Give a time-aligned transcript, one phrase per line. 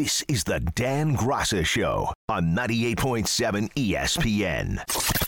[0.00, 5.19] This is the Dan Graca Show on 98.7 ESPN.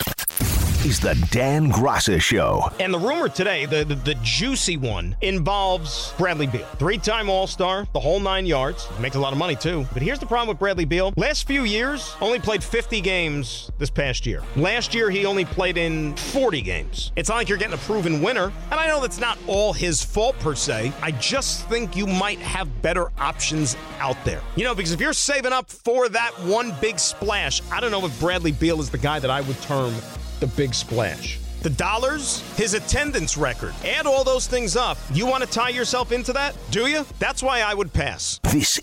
[0.85, 2.69] Is the Dan Graca Show.
[2.81, 6.67] And the rumor today, the, the, the juicy one, involves Bradley Beal.
[6.77, 8.89] Three time All Star, the whole nine yards.
[8.99, 9.87] Makes a lot of money, too.
[9.93, 11.15] But here's the problem with Bradley Beal.
[11.17, 14.43] Last few years, only played 50 games this past year.
[14.57, 17.13] Last year, he only played in 40 games.
[17.15, 18.53] It's not like you're getting a proven winner.
[18.73, 20.93] And I know that's not all his fault, per se.
[21.01, 24.43] I just think you might have better options out there.
[24.57, 28.05] You know, because if you're saving up for that one big splash, I don't know
[28.05, 29.95] if Bradley Beal is the guy that I would term
[30.43, 31.39] the big splash.
[31.63, 33.73] The dollars, his attendance record.
[33.85, 34.99] Add all those things up.
[35.13, 36.57] You want to tie yourself into that?
[36.73, 37.07] Do you?
[37.21, 38.41] That's why I would pass.
[38.43, 38.77] This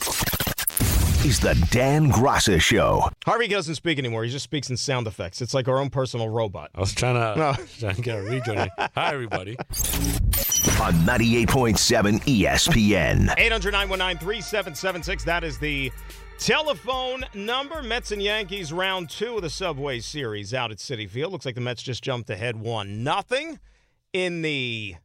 [1.26, 3.10] is the Dan Graca Show.
[3.26, 4.24] Harvey doesn't speak anymore.
[4.24, 5.42] He just speaks in sound effects.
[5.42, 6.72] It's like our own personal robot.
[6.74, 7.54] I was trying to, No.
[7.80, 8.70] trying to get a rejoin.
[8.96, 9.58] Hi, everybody.
[10.80, 13.34] On 98.7 ESPN.
[13.38, 15.26] 800 919 3776.
[15.26, 15.92] That is the
[16.40, 17.84] telephone number.
[17.84, 21.34] Mets and Yankees round two of the Subway Series out at Citi Field.
[21.34, 23.60] Looks like the Mets just jumped ahead 1 nothing
[24.14, 24.96] in the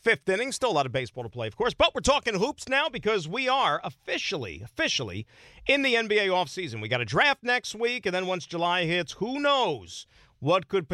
[0.00, 0.50] fifth inning.
[0.50, 1.74] Still a lot of baseball to play, of course.
[1.74, 5.26] But we're talking hoops now because we are officially, officially
[5.66, 6.82] in the NBA offseason.
[6.82, 10.06] We got a draft next week, and then once July hits, who knows?
[10.40, 10.88] What could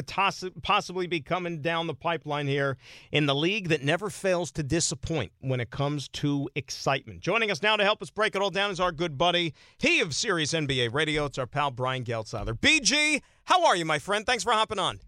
[0.63, 2.77] possibly be coming down the pipeline here
[3.13, 7.21] in the league that never fails to disappoint when it comes to excitement?
[7.21, 10.01] Joining us now to help us break it all down is our good buddy, he
[10.01, 11.27] of Sirius NBA Radio.
[11.27, 12.59] It's our pal Brian Geltzeiler.
[12.59, 14.27] BG, how are you, my friend?
[14.27, 14.99] Thanks for hopping on.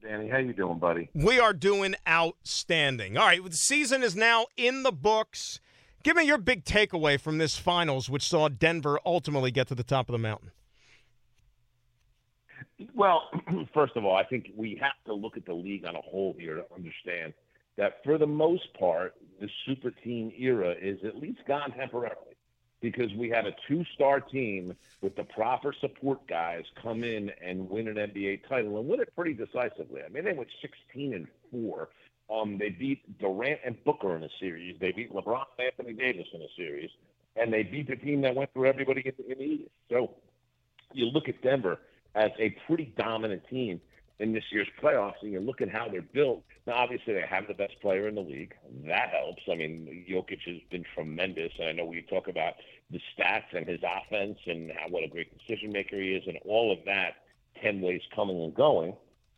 [0.00, 1.10] Danny, how you doing, buddy?
[1.14, 3.16] We are doing outstanding.
[3.16, 5.58] All right, the season is now in the books.
[6.04, 9.82] Give me your big takeaway from this finals, which saw Denver ultimately get to the
[9.82, 10.52] top of the mountain.
[12.94, 13.30] Well,
[13.74, 16.34] first of all, I think we have to look at the league on a whole
[16.38, 17.32] here to understand
[17.76, 22.36] that for the most part, the super team era is at least gone temporarily
[22.80, 27.88] because we had a two-star team with the proper support guys come in and win
[27.88, 30.02] an NBA title and win it pretty decisively.
[30.04, 31.88] I mean, they went 16 and four.
[32.30, 34.76] Um, they beat Durant and Booker in a series.
[34.80, 36.90] They beat LeBron and Anthony Davis in a series,
[37.36, 39.70] and they beat the team that went through everybody in the, in the East.
[39.90, 40.10] So
[40.92, 41.78] you look at Denver
[42.16, 43.80] as a pretty dominant team
[44.18, 46.42] in this year's playoffs, and you look at how they're built.
[46.66, 48.54] Now, obviously, they have the best player in the league.
[48.86, 49.42] That helps.
[49.50, 52.54] I mean, Jokic has been tremendous, and I know we talk about
[52.90, 56.38] the stats and his offense and how what a great decision maker he is, and
[56.44, 57.16] all of that.
[57.62, 58.94] Ten ways coming and going.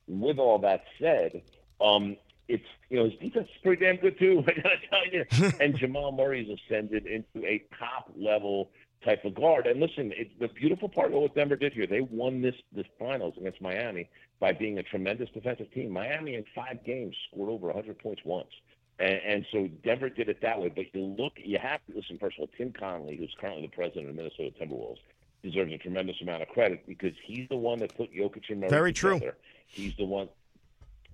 [0.09, 1.43] With all that said,
[1.81, 2.17] um,
[2.49, 4.45] it's you know his defense is pretty damn good too.
[4.49, 5.53] I gotta tell you.
[5.61, 8.71] and Jamal Murray's ascended into a top level
[9.05, 9.67] type of guard.
[9.67, 12.87] And listen, it, the beautiful part of what Denver did here, they won this this
[12.99, 14.09] finals against Miami
[14.41, 15.91] by being a tremendous defensive team.
[15.91, 18.51] Miami in five games scored over 100 points once.
[18.99, 20.69] And, and so Denver did it that way.
[20.75, 22.19] But you look, you have to listen.
[22.19, 24.99] First of all, Tim Connelly, who's currently the president of Minnesota Timberwolves,
[25.43, 28.71] deserves a tremendous amount of credit because he's the one that put Jokic and Murray
[28.71, 29.21] Very true.
[29.67, 30.29] He's the one.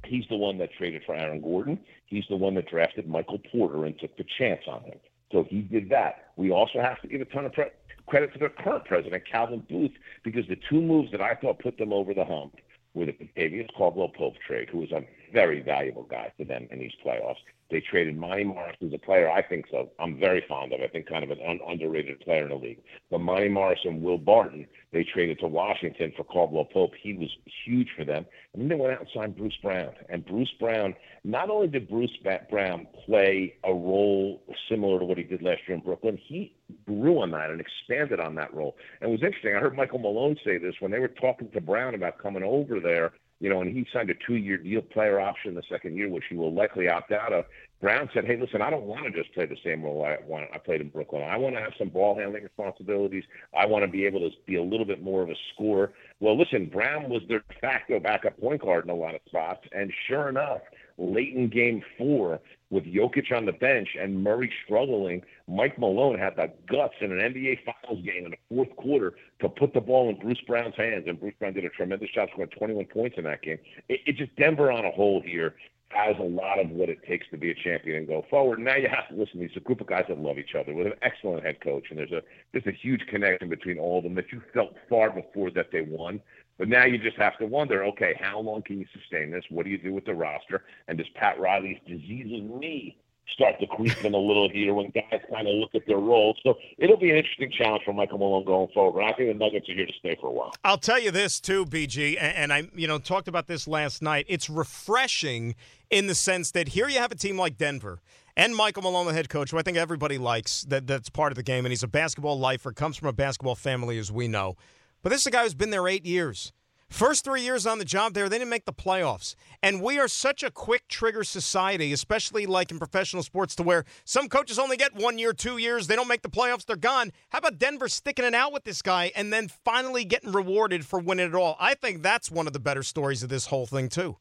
[0.04, 1.78] He's the one that traded for Aaron Gordon.
[2.06, 4.98] He's the one that drafted Michael Porter and took the chance on him.
[5.34, 6.30] So he did that.
[6.36, 7.72] We also have to give a ton of pre-
[8.06, 9.90] credit to their current president, Calvin Booth,
[10.22, 12.54] because the two moves that I thought put them over the hump
[12.94, 15.02] were the Kentavious Caldwell Pope trade, who was a
[15.34, 17.42] very valuable guy to them in these playoffs.
[17.70, 19.90] They traded Monte Morris, who's a player I think so.
[19.98, 20.80] I'm very fond of.
[20.80, 22.80] I think kind of an un- underrated player in the league.
[23.10, 26.92] But Monte Morris and Will Barton, they traded to Washington for Caldwell Pope.
[27.02, 27.30] He was
[27.64, 28.26] huge for them.
[28.52, 29.92] And then they went out and signed Bruce Brown.
[30.08, 30.94] And Bruce Brown,
[31.24, 32.16] not only did Bruce
[32.48, 36.54] Brown play a role similar to what he did last year in Brooklyn, he
[36.86, 38.76] grew on that and expanded on that role.
[39.00, 39.56] And it was interesting.
[39.56, 42.78] I heard Michael Malone say this when they were talking to Brown about coming over
[42.78, 43.12] there
[43.44, 46.34] you know, and he signed a two-year deal player option the second year, which he
[46.34, 47.44] will likely opt out of.
[47.78, 50.48] Brown said, "Hey, listen, I don't want to just play the same role I want.
[50.54, 51.22] I played in Brooklyn.
[51.24, 53.24] I want to have some ball handling responsibilities.
[53.54, 56.38] I want to be able to be a little bit more of a scorer." Well,
[56.38, 59.92] listen, Brown was their de facto backup point guard in a lot of spots, and
[60.08, 60.62] sure enough,
[60.96, 62.40] late in Game Four,
[62.70, 67.18] with Jokic on the bench and Murray struggling, Mike Malone had the guts in an
[67.18, 69.12] NBA Finals game in the fourth quarter
[69.56, 72.50] put the ball in Bruce Brown's hands, and Bruce Brown did a tremendous job, scoring
[72.50, 73.58] 21 points in that game.
[73.88, 75.54] It, it just Denver on a whole here
[75.88, 78.58] has a lot of what it takes to be a champion and go forward.
[78.58, 79.40] Now you have to listen.
[79.40, 81.98] These a group of guys that love each other with an excellent head coach, and
[81.98, 82.22] there's a
[82.52, 85.82] there's a huge connection between all of them that you felt far before that they
[85.82, 86.20] won.
[86.58, 89.44] But now you just have to wonder, okay, how long can you sustain this?
[89.50, 90.64] What do you do with the roster?
[90.86, 92.96] And does Pat Riley's disease diseases knee
[93.32, 96.36] start to creep in a little here when guys kind of look at their roles?
[96.42, 99.02] So it'll be an interesting challenge for Michael Malone going forward.
[99.02, 100.52] I think the Nuggets are here to stay for a while.
[100.64, 104.02] I'll tell you this too, BG, and, and I, you know, talked about this last
[104.02, 104.26] night.
[104.28, 105.54] It's refreshing
[105.90, 108.00] in the sense that here you have a team like Denver,
[108.36, 111.36] and Michael Malone, the head coach, who I think everybody likes, that that's part of
[111.36, 114.56] the game, and he's a basketball lifer, comes from a basketball family, as we know.
[115.02, 116.52] But this is a guy who's been there eight years.
[116.94, 119.34] First three years on the job there, they didn't make the playoffs.
[119.64, 123.84] And we are such a quick trigger society, especially like in professional sports, to where
[124.04, 125.88] some coaches only get one year, two years.
[125.88, 127.10] They don't make the playoffs, they're gone.
[127.30, 131.00] How about Denver sticking it out with this guy and then finally getting rewarded for
[131.00, 131.56] winning it all?
[131.58, 134.16] I think that's one of the better stories of this whole thing, too.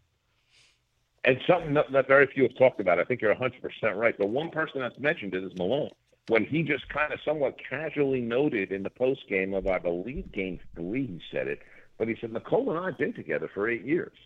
[1.25, 2.99] And something that, very few have talked about.
[2.99, 3.51] I think you're 100%
[3.95, 4.17] right.
[4.17, 5.91] The one person that's mentioned is Malone.
[6.27, 10.31] When he just kind of somewhat casually noted in the post game of, I believe,
[10.31, 11.59] game three, he said it
[11.97, 14.17] but he said, Nikola and I have been together for eight years.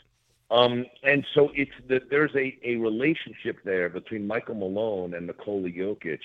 [0.50, 5.70] Um, and so it's the, there's a, a relationship there between Michael Malone and Nikola
[5.70, 6.20] Jokic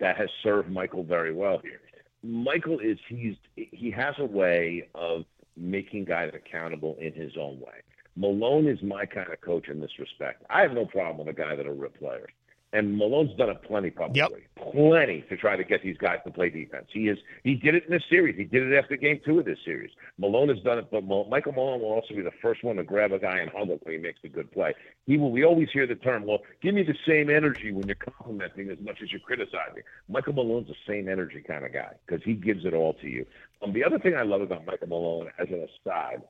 [0.00, 1.80] that has served Michael very well here.
[2.24, 5.24] Michael is he's he has a way of
[5.56, 7.82] making guys accountable in his own way.
[8.16, 10.42] Malone is my kind of coach in this respect.
[10.50, 12.30] I have no problem with a guy that'll rip players.
[12.74, 14.30] And Malone's done it plenty, probably, yep.
[14.72, 16.86] plenty to try to get these guys to play defense.
[16.92, 18.36] He is he did it in this series.
[18.36, 19.90] He did it after game two of this series.
[20.18, 23.12] Malone has done it, but Michael Malone will also be the first one to grab
[23.12, 24.74] a guy and hug him when he makes a good play.
[25.06, 25.30] He will.
[25.30, 28.78] We always hear the term, "Well, give me the same energy when you're complimenting as
[28.80, 32.66] much as you're criticizing." Michael Malone's the same energy kind of guy because he gives
[32.66, 33.24] it all to you.
[33.62, 36.22] Um, the other thing I love about Michael Malone, as an aside,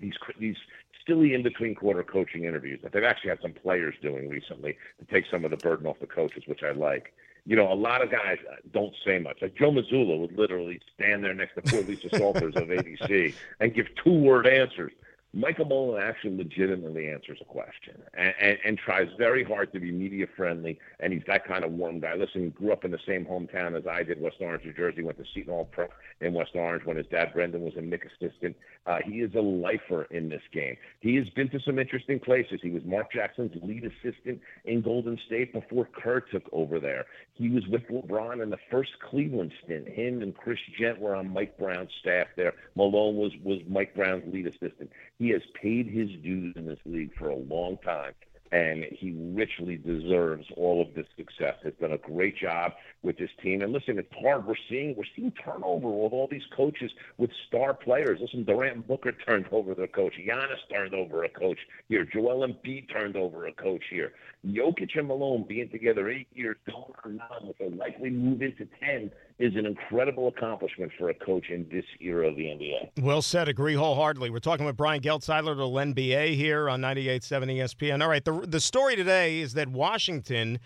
[0.00, 0.56] these these
[1.06, 5.04] silly in between quarter coaching interviews that they've actually had some players doing recently to
[5.12, 7.12] take some of the burden off the coaches, which I like.
[7.46, 9.38] You know, a lot of guys uh, don't say much.
[9.40, 13.74] Like Joe Mazzulla would literally stand there next to poor Lisa Salters of ABC and
[13.74, 14.92] give two word answers.
[15.32, 19.92] Michael Malone actually legitimately answers a question and, and, and, tries very hard to be
[19.92, 20.78] media friendly.
[20.98, 22.14] And he's that kind of warm guy.
[22.14, 25.04] Listen, he grew up in the same hometown as I did, West Orange, New Jersey.
[25.04, 28.06] Went to Seton Hall Prep in West Orange when his dad Brendan was a Knick
[28.06, 28.56] assistant.
[28.86, 30.76] Uh, he is a lifer in this game.
[30.98, 32.58] He has been to some interesting places.
[32.60, 37.04] He was Mark Jackson's lead assistant in Golden State before Kerr took over there.
[37.34, 39.88] He was with LeBron in the first Cleveland stint.
[39.88, 42.54] Him and Chris Jent were on Mike Brown's staff there.
[42.74, 44.90] Malone was was Mike Brown's lead assistant.
[45.20, 48.14] He has paid his dues in this league for a long time
[48.52, 51.54] and he richly deserves all of this success.
[51.62, 52.72] Has done a great job
[53.02, 53.62] with this team.
[53.62, 54.46] And listen, it's hard.
[54.46, 58.18] We're seeing we're seeing turnover with all these coaches with star players.
[58.20, 60.14] Listen, Durant Booker turned over their coach.
[60.18, 61.58] Giannis turned over a coach
[61.88, 62.04] here.
[62.04, 64.12] Joel Embiid turned over a coach here.
[64.46, 68.66] Jokic and Malone being together eight years, going on nine, with a likely move into
[68.80, 72.90] ten is an incredible accomplishment for a coach in this era of the NBA.
[73.02, 73.48] Well said.
[73.48, 74.30] Agree wholeheartedly.
[74.30, 78.02] We're talking with Brian Geltzeiler, the NBA here on 98.7 ESPN.
[78.02, 80.58] All right, the, the story today is that Washington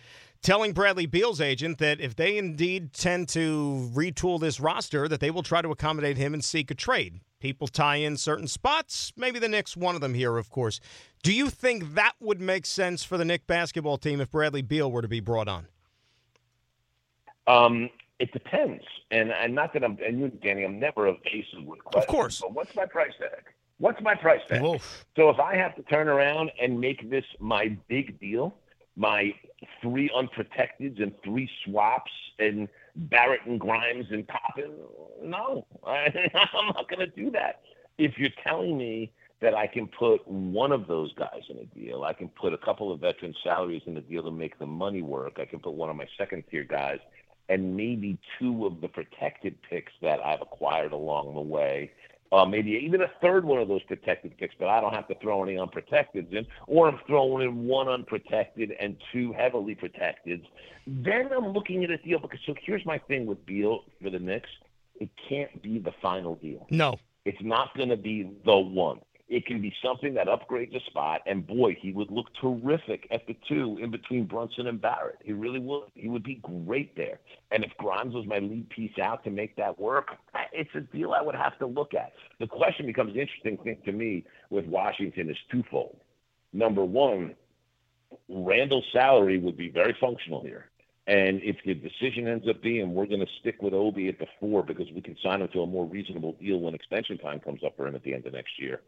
[0.44, 5.31] telling Bradley Beal's agent that if they indeed tend to retool this roster, that they
[5.31, 7.20] will try to accommodate him and seek a trade.
[7.41, 9.12] People tie in certain spots.
[9.17, 10.81] Maybe the Knicks, one of them here, of course.
[11.23, 14.93] Do you think that would make sense for the Knicks basketball team if Bradley Beal
[14.93, 15.67] were to be brought on?
[17.46, 21.85] Um, it depends, and and not that I'm and you, Danny, I'm never evasive with
[21.85, 22.05] questions.
[22.05, 23.44] Of course, but what's my price tag?
[23.79, 24.62] What's my price tag?
[24.62, 25.05] Oof.
[25.14, 28.56] So if I have to turn around and make this my big deal,
[28.96, 29.35] my
[29.81, 34.72] three unprotecteds and three swaps and Barrett and Grimes and Toppin,
[35.22, 37.62] no, I, I'm not going to do that.
[37.99, 42.05] If you're telling me that I can put one of those guys in a deal,
[42.05, 45.02] I can put a couple of veteran salaries in the deal to make the money
[45.02, 45.38] work.
[45.38, 46.99] I can put one of my second tier guys
[47.49, 51.93] and maybe two of the protected picks that I've acquired along the way.
[52.32, 55.14] Uh, maybe even a third one of those protected picks, but I don't have to
[55.20, 60.46] throw any unprotected in, or I'm throwing in one unprotected and two heavily protected.
[60.86, 64.19] Then I'm looking at a deal because so here's my thing with Beal for the
[64.19, 64.48] Knicks:
[65.00, 66.66] it can't be the final deal.
[66.70, 69.00] No, it's not going to be the one.
[69.26, 73.26] It can be something that upgrades a spot, and boy, he would look terrific at
[73.26, 75.16] the two in between Brunson and Barrett.
[75.24, 75.84] He really would.
[75.94, 77.20] He would be great there.
[77.50, 80.08] And if Grimes was my lead piece out to make that work,
[80.52, 82.12] it's a deal I would have to look at.
[82.38, 85.96] The question becomes interesting thing to me with Washington is twofold.
[86.52, 87.34] Number one,
[88.28, 90.70] Randle's salary would be very functional here.
[91.06, 94.26] And if the decision ends up being we're going to stick with Obi at the
[94.40, 97.62] four because we can sign him to a more reasonable deal when extension time comes
[97.64, 98.81] up for him at the end of next year,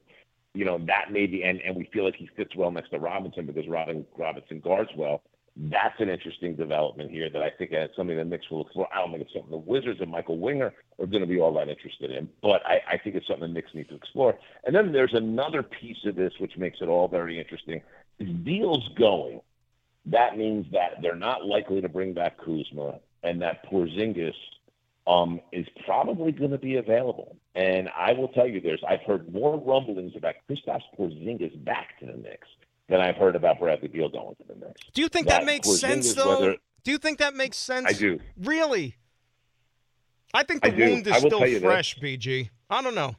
[0.57, 2.99] you know, that may be, and, and we feel like he fits well next to
[2.99, 5.23] Robinson because Robin Robinson guards well.
[5.59, 8.89] That's an interesting development here that I think is something that Knicks will explore.
[8.93, 11.53] I don't think it's something the Wizards and Michael Winger are going to be all
[11.55, 14.39] that interested in, but I, I think it's something the Knicks need to explore.
[14.65, 17.81] And then there's another piece of this which makes it all very interesting.
[18.19, 19.41] Is deals going,
[20.07, 24.35] that means that they're not likely to bring back Kuzma and that Porzingis–
[25.07, 27.37] um, is probably going to be available.
[27.57, 32.07] And I will tell you, there's I've heard more rumblings about Kristaps Porzingis back to
[32.07, 32.49] the Knicks
[32.89, 34.81] than I've heard about Bradley Beal going to the Knicks.
[34.93, 36.39] Do you think that, That makes Porzingis, sense, though?
[36.41, 37.87] whether- do you think that makes sense?
[37.89, 38.21] I do.
[38.39, 38.95] Really?
[40.35, 41.63] I think the I wound is still you this.
[41.63, 42.51] fresh, BG.
[42.71, 43.15] I don't know.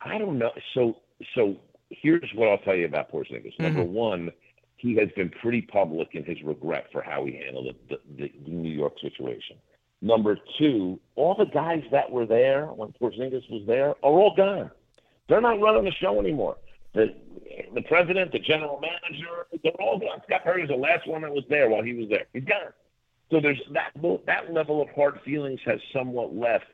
[0.00, 0.50] I don't know.
[0.74, 0.98] So,
[1.34, 1.56] so
[1.90, 3.58] here's what I'll tell you about Porzingis.
[3.58, 3.92] Number Mm-hmm.
[3.92, 4.30] one,
[4.76, 8.50] he has been pretty public in his regret for how he handled the, the, the
[8.50, 9.56] New York situation.
[10.00, 14.70] Number two, all the guys that were there when Porzingis was there are all gone.
[15.28, 16.56] They're not running the show anymore.
[16.94, 17.14] The
[17.74, 20.22] the president, the general manager, they're all gone.
[20.26, 22.26] Scott Perry was the last one that was there while he was there.
[22.32, 22.72] He's gone.
[23.30, 23.90] So there's that
[24.26, 26.64] that level of hard feelings has somewhat left.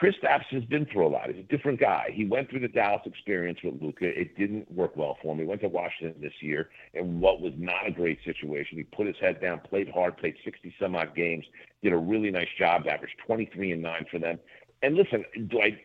[0.00, 1.28] Kristaps has been through a lot.
[1.28, 2.10] He's a different guy.
[2.12, 4.06] He went through the Dallas experience with Luka.
[4.06, 5.38] It didn't work well for him.
[5.38, 8.78] He went to Washington this year in what was not a great situation.
[8.78, 11.44] He put his head down, played hard, played 60 some odd games,
[11.82, 14.38] did a really nice job, averaged 23 and 9 for them.
[14.82, 15.78] And listen, do I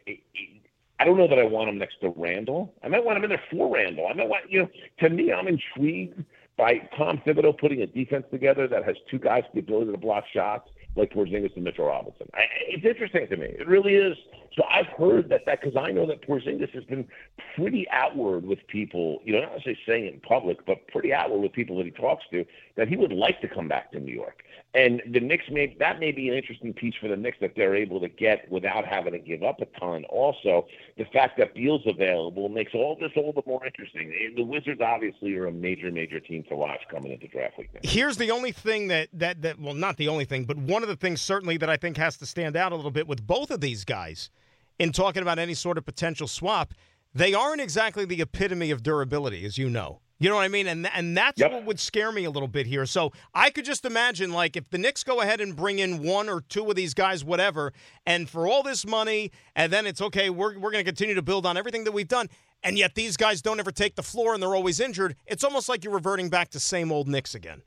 [1.00, 2.74] I don't know that I want him next to Randle.
[2.84, 4.08] I might want him in there for Randle.
[4.08, 6.24] I might want, you know, to me, I'm intrigued
[6.58, 9.98] by Tom Thibodeau putting a defense together that has two guys with the ability to
[9.98, 12.28] block shots like Porzingis and Mitchell Robinson.
[12.34, 13.48] I, it's interesting to me.
[13.48, 14.18] It really is.
[14.58, 17.08] So I've heard that that because I know that Porzingis has been
[17.56, 21.42] pretty outward with people, you know, not necessarily saying it in public, but pretty outward
[21.42, 22.44] with people that he talks to
[22.76, 24.44] that he would like to come back to New York.
[24.74, 27.76] And the Knicks may that may be an interesting piece for the Knicks that they're
[27.76, 30.06] able to get without having to give up a ton.
[30.06, 30.66] Also,
[30.98, 34.12] the fact that Beal's available makes all this all the more interesting.
[34.36, 37.70] The Wizards obviously are a major, major team to watch coming into draft week.
[37.76, 37.90] Next.
[37.90, 40.90] Here's the only thing that that that well, not the only thing, but one of
[40.90, 43.52] the things certainly that I think has to stand out a little bit with both
[43.52, 44.32] of these guys
[44.80, 46.74] in talking about any sort of potential swap.
[47.14, 50.02] They aren't exactly the epitome of durability, as you know.
[50.20, 50.66] You know what I mean?
[50.68, 51.52] And and that's Yep.
[51.52, 52.88] what would scare me a little bit here.
[52.88, 56.28] So I could just imagine, like, if the Knicks go ahead and bring in one
[56.28, 57.72] or two of these guys, whatever,
[58.06, 61.22] and for all this money, and then it's okay, we're, we're going to continue to
[61.22, 62.30] build on everything that we've done,
[62.64, 65.70] and yet these guys don't ever take the floor and they're always injured, it's almost
[65.70, 67.62] like you're reverting back to same old Knicks again.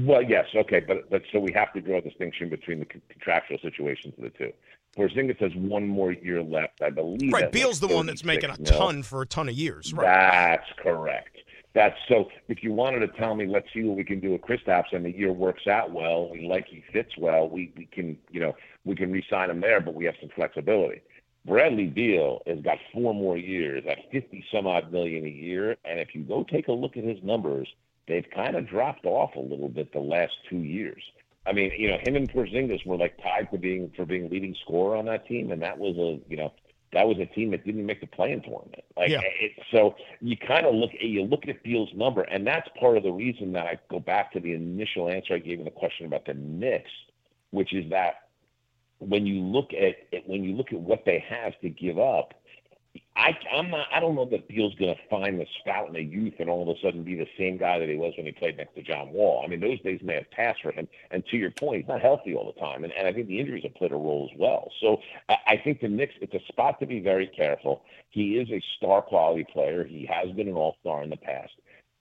[0.00, 3.58] Well, yes, okay, but but so we have to draw a distinction between the contractual
[3.62, 4.52] situations of the two.
[4.96, 7.32] Porzingis has one more year left, I believe.
[7.32, 8.78] Right, Beal's the one that's making a 36 mil.
[8.80, 9.92] ton for a ton of years.
[9.92, 10.06] Right.
[10.06, 11.38] That's correct.
[11.74, 12.28] That's so.
[12.48, 15.04] If you wanted to tell me, let's see what we can do with Kristaps, and
[15.04, 18.54] the year works out well, we like he fits well, we we can you know
[18.84, 21.02] we can re-sign him there, but we have some flexibility.
[21.44, 25.98] Bradley Beal has got four more years at fifty some odd million a year, and
[25.98, 27.68] if you go take a look at his numbers,
[28.06, 31.02] they've kind of dropped off a little bit the last two years.
[31.46, 34.54] I mean, you know, him and Porzingis were like tied for being for being leading
[34.64, 36.52] scorer on that team, and that was a you know
[36.94, 38.84] that was a team that didn't make the play-in tournament.
[38.96, 39.20] Like, Yeah.
[39.40, 43.02] it, so you kind of look you look at Beal's number, and that's part of
[43.02, 46.06] the reason that I go back to the initial answer I gave in the question
[46.06, 46.90] about the Knicks,
[47.50, 48.28] which is that
[48.98, 52.32] when you look at it, when you look at what they have to give up,
[53.16, 56.02] I I'm not I don't know that Beal's going to find the spout in the
[56.02, 58.32] youth and all of a sudden be the same guy that he was when he
[58.32, 59.42] played next to John Wall.
[59.44, 60.88] I mean, those days may have passed for him.
[61.12, 63.38] And to your point, he's not healthy all the time, and, and I think the
[63.38, 64.70] injuries have played a role as well.
[64.80, 67.82] So I, I think the Knicks it's a spot to be very careful.
[68.10, 69.84] He is a star quality player.
[69.84, 71.52] He has been an all star in the past.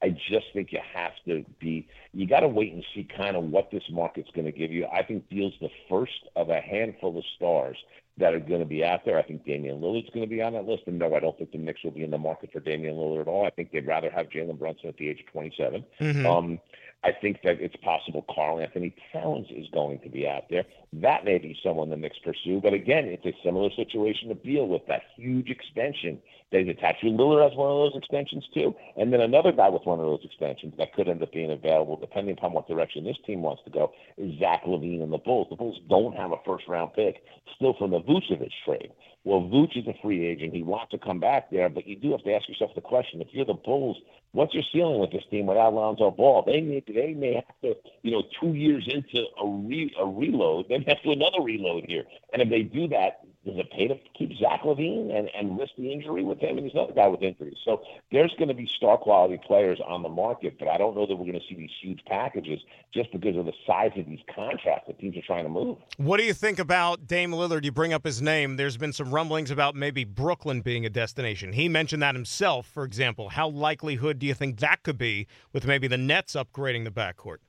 [0.01, 1.87] I just think you have to be.
[2.11, 4.85] You got to wait and see kind of what this market's going to give you.
[4.87, 7.77] I think Beal's the first of a handful of stars
[8.17, 9.17] that are going to be out there.
[9.17, 10.83] I think Damian Lillard's going to be on that list.
[10.85, 13.21] And no, I don't think the Knicks will be in the market for Damian Lillard
[13.21, 13.45] at all.
[13.45, 15.83] I think they'd rather have Jalen Brunson at the age of 27.
[15.99, 16.25] Mhm.
[16.25, 16.59] Um,
[17.03, 20.63] I think that it's possible Karl Anthony Towns is going to be out there.
[20.93, 22.61] That may be someone the Knicks pursue.
[22.61, 26.19] But again, it's a similar situation to Beal with that huge extension
[26.51, 27.07] he's attached to.
[27.07, 28.75] Lillard has one of those extensions too.
[28.95, 31.97] And then another guy with one of those extensions that could end up being available,
[31.97, 35.47] depending upon what direction this team wants to go, is Zach LaVine and the Bulls.
[35.49, 37.23] The Bulls don't have a first round pick
[37.55, 38.91] still from the Vucevic trade.
[39.25, 40.53] Well, Vuce is a free agent.
[40.53, 43.21] He wants to come back there, but you do have to ask yourself the question:
[43.21, 43.97] If you're the Bulls,
[44.33, 46.43] what's your ceiling with this team without Lonzo Ball?
[46.45, 50.65] They need, they may have to, you know, two years into a re, a reload,
[50.69, 52.03] then have to do another reload here.
[52.33, 55.73] And if they do that, does it pay to keep Zach LaVine and, and risk
[55.77, 56.57] the injury with him?
[56.57, 57.57] And he's another guy with injuries.
[57.65, 61.05] So there's going to be star quality players on the market, but I don't know
[61.05, 62.61] that we're going to see these huge packages
[62.93, 65.77] just because of the size of these contracts that teams are trying to move.
[65.97, 67.65] What do you think about Dame Lillard?
[67.65, 68.55] You bring up his name.
[68.55, 71.51] There's been some rumblings about maybe Brooklyn being a destination.
[71.51, 73.27] He mentioned that himself, for example.
[73.27, 77.39] How likelihood do you think that could be with maybe the Nets upgrading the backcourt?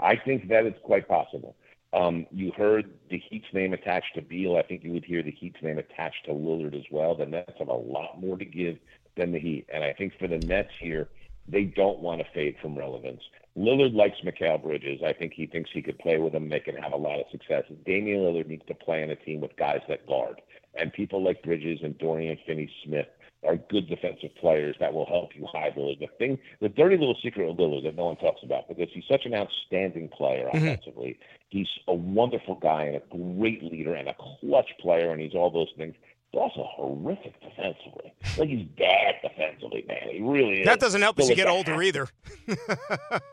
[0.00, 1.54] I think that it's quite possible.
[1.92, 4.56] Um, you heard the Heat's name attached to Beal.
[4.56, 7.14] I think you would hear the Heat's name attached to Lillard as well.
[7.14, 8.78] The Nets have a lot more to give
[9.18, 9.66] than the Heat.
[9.70, 11.10] And I think for the Nets here,
[11.46, 13.20] they don't want to fade from relevance.
[13.54, 15.02] Lillard likes Mikal Bridges.
[15.04, 16.48] I think he thinks he could play with him.
[16.48, 17.64] They can have a lot of success.
[17.84, 20.40] Damian Lillard needs to play on a team with guys that guard.
[20.74, 23.08] And people like Bridges and Dorian Finney Smith
[23.46, 26.00] are good defensive players that will help you hide Lillard.
[26.00, 29.04] The thing, the dirty little secret of Lillard that no one talks about because he's
[29.10, 30.58] such an outstanding player mm-hmm.
[30.58, 31.18] offensively.
[31.48, 33.02] He's a wonderful guy and a
[33.36, 35.94] great leader and a clutch player, and he's all those things
[36.36, 38.12] also horrific defensively.
[38.38, 40.08] Like he's bad defensively, man.
[40.10, 40.66] He really is.
[40.66, 42.08] That doesn't help as you get older either.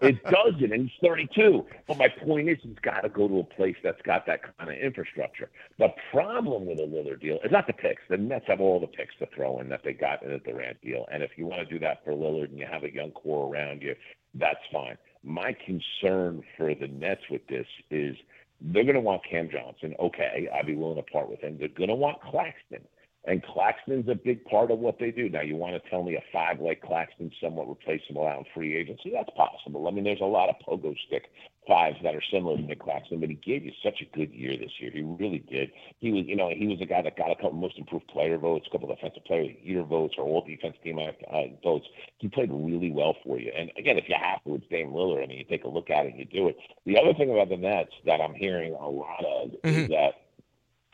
[0.01, 1.65] it doesn't, and he's 32.
[1.87, 4.71] But my point is, he's got to go to a place that's got that kind
[4.71, 5.49] of infrastructure.
[5.79, 8.01] The problem with a Lillard deal is not the picks.
[8.09, 10.81] The Nets have all the picks to throw in that they got in the Durant
[10.81, 13.11] deal, and if you want to do that for Lillard and you have a young
[13.11, 13.95] core around you,
[14.33, 14.97] that's fine.
[15.23, 18.15] My concern for the Nets with this is–
[18.61, 19.95] they're going to want Cam Johnson.
[19.99, 21.57] Okay, I'd be willing to part with him.
[21.59, 22.85] They're going to want Claxton.
[23.25, 25.29] And Claxton's a big part of what they do.
[25.29, 28.75] Now, you want to tell me a five like Claxton somewhat replaceable out in free
[28.75, 29.11] agency?
[29.13, 29.87] That's possible.
[29.87, 31.25] I mean, there's a lot of pogo stick
[31.71, 34.57] fives that are similar to Nick Claxton, but he gave you such a good year
[34.57, 34.91] this year.
[34.91, 35.71] He really did.
[35.99, 38.37] He was, you know, he was a guy that got a couple most improved player
[38.37, 41.87] votes, a couple defensive player year votes, or all defense team uh, votes.
[42.17, 43.53] He played really well for you.
[43.57, 45.23] And again, if you have to, it's Dame Lillard.
[45.23, 46.57] I mean, you take a look at it and you do it.
[46.85, 49.69] The other thing about the Nets that I'm hearing a lot of mm-hmm.
[49.69, 50.23] is that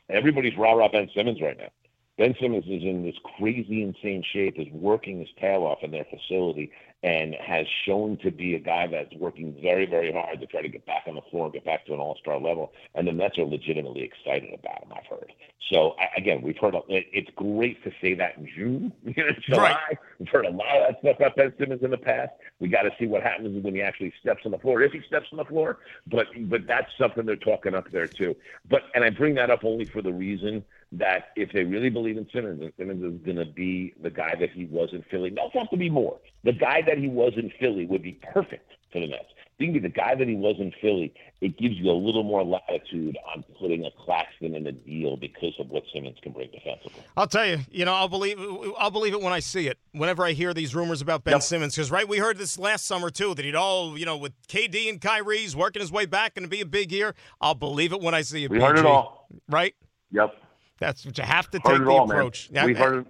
[0.09, 1.71] everybody's rah rah Ben Simmons right now.
[2.17, 6.05] Ben Simmons is in this crazy, insane shape, is working his tail off in their
[6.05, 6.71] facility,
[7.03, 10.67] and has shown to be a guy that's working very, very hard to try to
[10.67, 12.73] get back on the floor, and get back to an all-star level.
[12.95, 14.93] And the Nets are legitimately excited about him.
[14.95, 15.31] I've heard.
[15.71, 18.93] So again, we've heard it's great to say that in June,
[19.41, 19.77] July.
[19.87, 19.97] Right.
[20.17, 22.31] We've heard a lot of that stuff about Ben Simmons in the past.
[22.59, 25.01] We got to see what happens when he actually steps on the floor, if he
[25.05, 25.79] steps on the floor.
[26.07, 28.35] But but that's something they're talking up there too.
[28.69, 30.63] But and I bring that up only for the reason
[30.93, 34.35] that if they really believe in Simmons, and Simmons is going to be the guy
[34.39, 36.19] that he was in Philly, doesn't have to be more.
[36.43, 39.25] The guy that he was in Philly would be perfect for the Nets.
[39.57, 41.93] If he can be the guy that he was in Philly, it gives you a
[41.93, 46.31] little more latitude on putting a Claxton in a deal because of what Simmons can
[46.31, 47.01] bring defensively.
[47.17, 48.39] I'll tell you, you know, I'll believe
[48.77, 49.79] I'll believe it when I see it.
[49.93, 51.41] Whenever I hear these rumors about Ben yep.
[51.41, 54.33] Simmons, because right, we heard this last summer too that he'd all, you know, with
[54.47, 57.15] KD and Kyrie's working his way back and to be a big year.
[57.41, 58.51] I'll believe it when I see it.
[58.51, 58.67] We BG.
[58.67, 59.73] heard it all, right?
[60.11, 60.35] Yep.
[60.79, 62.51] That's what you have to take the all, approach.
[62.51, 62.65] Man.
[62.65, 63.05] We've heard.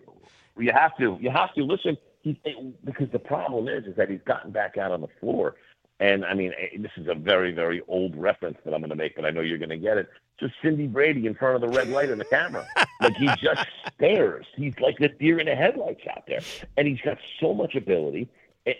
[0.57, 1.17] You have to.
[1.21, 1.97] You have to listen.
[2.21, 2.39] He,
[2.83, 5.55] because the problem is, is that he's gotten back out on the floor,
[5.99, 8.95] and I mean, eh, this is a very, very old reference that I'm going to
[8.95, 10.09] make, but I know you're going to get it.
[10.39, 12.67] Just Cindy Brady in front of the red light in the camera,
[13.01, 13.65] like he just
[13.95, 14.45] stares.
[14.55, 16.41] He's like the deer in the headlights out there,
[16.75, 18.29] and he's got so much ability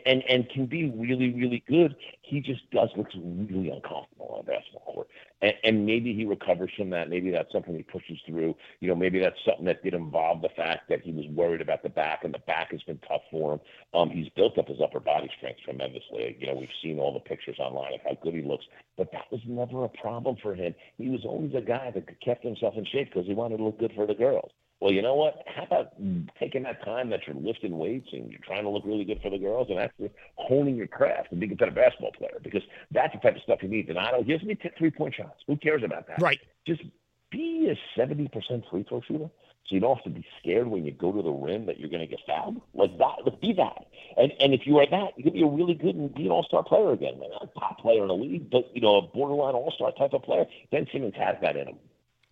[0.06, 1.96] and and can be really really good.
[2.22, 5.08] He just does looks really uncomfortable on a basketball court,
[5.42, 7.10] and, and maybe he recovers from that.
[7.10, 8.56] Maybe that's something he pushes through.
[8.80, 11.84] You know, maybe that's something that did involve the fact that he was worried about
[11.84, 13.60] the back, and the back has been tough for him.
[13.94, 16.38] Um, he's built up his upper body strength tremendously.
[16.40, 18.66] You know, we've seen all the pictures online of how good he looks,
[18.98, 20.76] but that was never a problem for him.
[20.98, 23.80] He was always a guy that kept himself in shape because he wanted to look
[23.80, 24.52] good for the girls.
[24.80, 25.44] Well, you know what?
[25.48, 25.94] How about
[26.40, 29.32] taking that time that you're lifting weights and you're trying to look really good for
[29.32, 32.40] the girls and actually honing your craft and being a better basketball player?
[32.44, 32.62] Because
[32.92, 33.88] that's the type of stuff you need.
[33.88, 35.42] Donato gives me three point shots.
[35.48, 36.22] Who cares about that?
[36.22, 36.40] Right.
[36.68, 36.84] Just
[37.32, 38.30] be a 70%
[38.70, 39.30] free throw shooter
[39.68, 41.90] so you don't have to be scared when you go to the rim that you're
[41.90, 42.62] going to get fouled.
[42.74, 43.86] Like that, like be that.
[44.16, 46.32] And and if you are that, you can be a really good and be an
[46.32, 47.20] all star player again.
[47.20, 50.14] Not a top player in the league, but you know, a borderline all star type
[50.14, 50.46] of player.
[50.72, 51.76] Ben Simmons has that in him.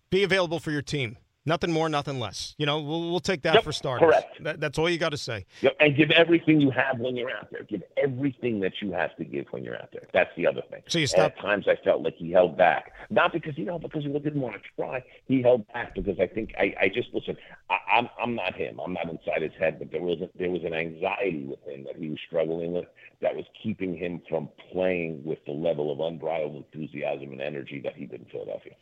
[0.08, 1.18] Be available for your team.
[1.46, 2.56] Nothing more, nothing less.
[2.58, 4.06] You know, we'll, we'll take that yep, for starters.
[4.06, 4.42] Correct.
[4.42, 5.46] That, that's all you got to say.
[5.60, 5.76] Yep.
[5.78, 7.62] And give everything you have when you're out there.
[7.62, 10.08] Give everything that you have to give when you're out there.
[10.12, 10.82] That's the other thing.
[10.88, 11.34] So you stop.
[11.36, 14.40] At times I felt like he held back, not because you know because he didn't
[14.40, 15.04] want to try.
[15.28, 17.36] He held back because I think I, I just listen.
[17.70, 18.80] I, I'm I'm not him.
[18.84, 21.84] I'm not inside his head, but there was a, there was an anxiety with him
[21.84, 22.86] that he was struggling with
[23.22, 27.94] that was keeping him from playing with the level of unbridled enthusiasm and energy that
[27.96, 28.72] he did in Philadelphia.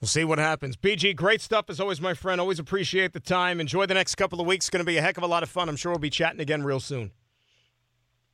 [0.00, 0.76] We'll see what happens.
[0.76, 2.40] BG, great stuff as always, my friend.
[2.40, 3.60] Always appreciate the time.
[3.60, 4.66] Enjoy the next couple of weeks.
[4.66, 5.68] It's going to be a heck of a lot of fun.
[5.68, 7.12] I'm sure we'll be chatting again real soon.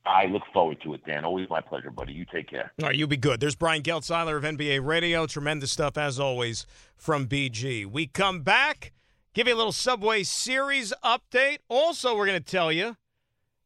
[0.05, 1.25] I look forward to it, Dan.
[1.25, 2.13] Always my pleasure, buddy.
[2.13, 2.71] You take care.
[2.81, 3.39] All right, you be good.
[3.39, 5.25] There's Brian Geltzeiler of NBA Radio.
[5.25, 7.85] Tremendous stuff, as always, from BG.
[7.85, 8.93] We come back,
[9.33, 11.57] give you a little Subway Series update.
[11.67, 12.95] Also, we're going to tell you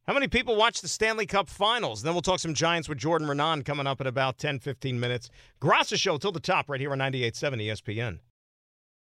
[0.08, 2.02] how many people watch the Stanley Cup Finals?
[2.02, 5.30] Then we'll talk some Giants with Jordan Raanan coming up in about 10, 15 minutes.
[5.62, 8.20] Graca Show till the top right here on 98.7 ESPN.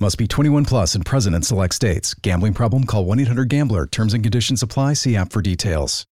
[0.00, 2.14] Must be 21 plus and present in select states.
[2.14, 2.84] Gambling problem?
[2.84, 3.86] Call 1 800 GAMBLER.
[3.86, 4.94] Terms and conditions apply.
[4.94, 6.06] See app for details.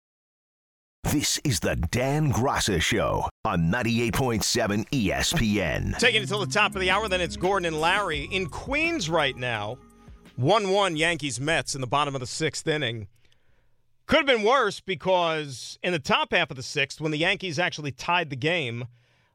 [1.04, 5.98] This is the Dan Graca Show on 98.7 ESPN.
[5.98, 9.10] Taking it till the top of the hour, then it's Gordon and Larry in Queens
[9.10, 9.78] right now.
[10.36, 13.08] 1 1 Yankees Mets in the bottom of the sixth inning.
[14.06, 17.60] Could have been worse because in the top half of the sixth, when the Yankees
[17.60, 18.86] actually tied the game,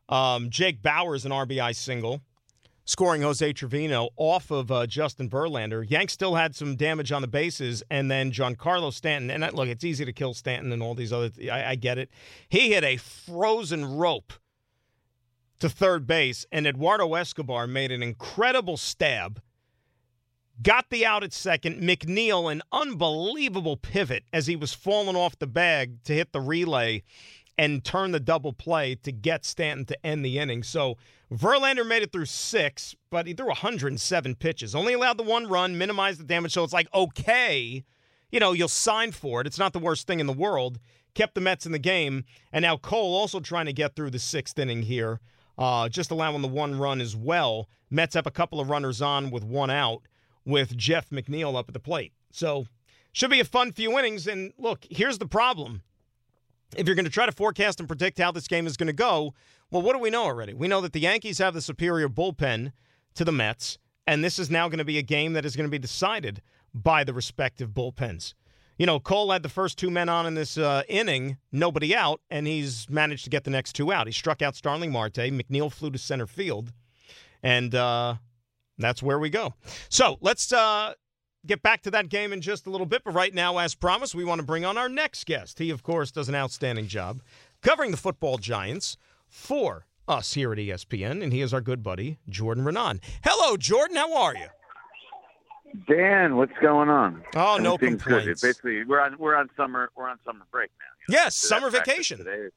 [0.08, 2.20] um, Jake Bauers, an RBI single,
[2.84, 5.88] scoring Jose Trevino off of uh, Justin Verlander.
[5.88, 9.30] Yanks still had some damage on the bases, and then Giancarlo Stanton.
[9.30, 11.30] And look, it's easy to kill Stanton and all these other.
[11.30, 12.10] Th- I, I get it.
[12.48, 14.32] He hit a frozen rope
[15.60, 19.40] to third base, and Eduardo Escobar made an incredible stab.
[20.62, 21.80] Got the out at second.
[21.80, 27.02] McNeil, an unbelievable pivot as he was falling off the bag to hit the relay
[27.56, 30.62] and turn the double play to get Stanton to end the inning.
[30.62, 30.96] So
[31.32, 34.74] Verlander made it through six, but he threw 107 pitches.
[34.74, 36.52] Only allowed the one run, minimized the damage.
[36.52, 37.84] So it's like, okay,
[38.30, 39.46] you know, you'll sign for it.
[39.46, 40.78] It's not the worst thing in the world.
[41.14, 42.24] Kept the Mets in the game.
[42.52, 45.20] And now Cole also trying to get through the sixth inning here,
[45.56, 47.68] uh, just allowing the one run as well.
[47.90, 50.02] Mets have a couple of runners on with one out
[50.44, 52.12] with Jeff McNeil up at the plate.
[52.32, 52.66] So
[53.12, 54.26] should be a fun few innings.
[54.26, 55.82] And look, here's the problem
[56.76, 58.92] if you're going to try to forecast and predict how this game is going to
[58.92, 59.34] go,
[59.70, 60.54] well, what do we know already?
[60.54, 62.72] We know that the Yankees have the superior bullpen
[63.14, 65.66] to the Mets, and this is now going to be a game that is going
[65.66, 66.42] to be decided
[66.74, 68.34] by the respective bullpens.
[68.76, 72.20] You know, Cole had the first two men on in this uh, inning, nobody out,
[72.28, 74.08] and he's managed to get the next two out.
[74.08, 75.14] He struck out Starling Marte.
[75.14, 76.72] McNeil flew to center field,
[77.42, 78.16] and uh,
[78.78, 79.54] that's where we go.
[79.88, 80.94] So let's uh,
[81.46, 83.02] get back to that game in just a little bit.
[83.04, 85.58] But right now, as promised, we want to bring on our next guest.
[85.58, 87.20] He, of course, does an outstanding job
[87.62, 88.96] covering the football giants
[89.28, 93.00] for us here at ESPN, and he is our good buddy, Jordan Raanan.
[93.24, 93.96] Hello, Jordan.
[93.96, 94.46] How are you?
[95.88, 97.24] Dan, what's going on?
[97.34, 98.40] Oh, no complaints.
[98.40, 98.46] Good.
[98.46, 100.84] Basically, we're on we're on summer we're on summer break now.
[101.08, 101.22] you know?
[101.22, 102.18] Yes, So summer vacation.
[102.18, 102.48] Today,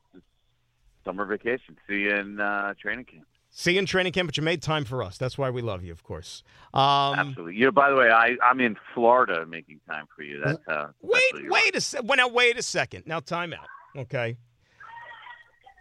[1.04, 1.78] summer vacation.
[1.88, 3.26] See you in uh, training camp.
[3.60, 5.18] See you in training camp, but you made time for us.
[5.18, 6.44] That's why we love you, of course.
[6.76, 7.56] Um, Absolutely.
[7.56, 10.40] You by the way, I I'm in Florida making time for you.
[10.46, 10.90] That's uh.
[11.02, 13.08] Wait, that's wait a se- well, now wait a second.
[13.08, 13.66] Now time out.
[13.98, 14.38] Okay.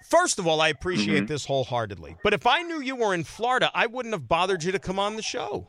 [0.09, 1.29] First of all, I appreciate Mhm.
[1.29, 2.17] this wholeheartedly.
[2.25, 4.99] But if I knew you were in Florida, I wouldn't have bothered you to come
[4.99, 5.69] on the show.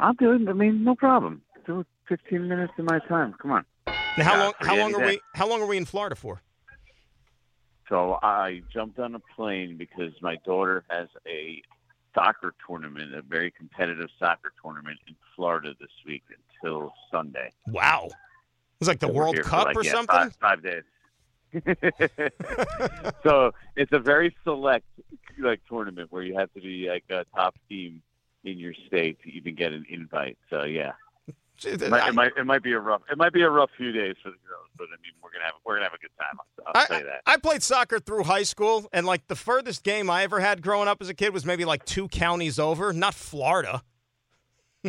[0.00, 0.48] I'll do it.
[0.48, 1.42] I mean, no problem.
[1.66, 3.34] Do 15 minutes of my time.
[3.34, 3.66] Come on.
[3.86, 4.52] Now, how Yeah, long?
[4.60, 5.08] How long are that.
[5.08, 5.20] we?
[5.34, 6.40] How long are we in Florida for?
[7.88, 11.62] So I jumped on a plane because my daughter has a
[12.14, 16.22] soccer tournament, a very competitive soccer tournament in Florida this week
[16.62, 17.50] until Sunday.
[17.68, 18.08] Wow,
[18.80, 20.16] It's like the So World Cup like, or yeah, something.
[20.16, 20.82] Five, five days.
[23.22, 24.86] so it's a very select
[25.38, 28.02] like tournament where you have to be like a top team
[28.44, 30.38] in your state to even get an invite.
[30.50, 30.92] So yeah,
[31.62, 33.92] it might, it might it might be a rough it might be a rough few
[33.92, 36.10] days for the girls, but I mean we're gonna have we're gonna have a good
[36.18, 36.38] time.
[36.66, 37.20] I'll, I'll I, say that.
[37.26, 40.88] I played soccer through high school, and like the furthest game I ever had growing
[40.88, 43.82] up as a kid was maybe like two counties over, not Florida.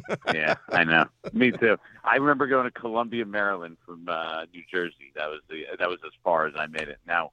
[0.34, 1.06] yeah, I know.
[1.34, 1.78] Me too.
[2.04, 5.14] I remember going to Columbia, Maryland from uh, New Jersey.
[5.16, 7.00] That was the that was as far as I made it.
[7.08, 7.32] Now,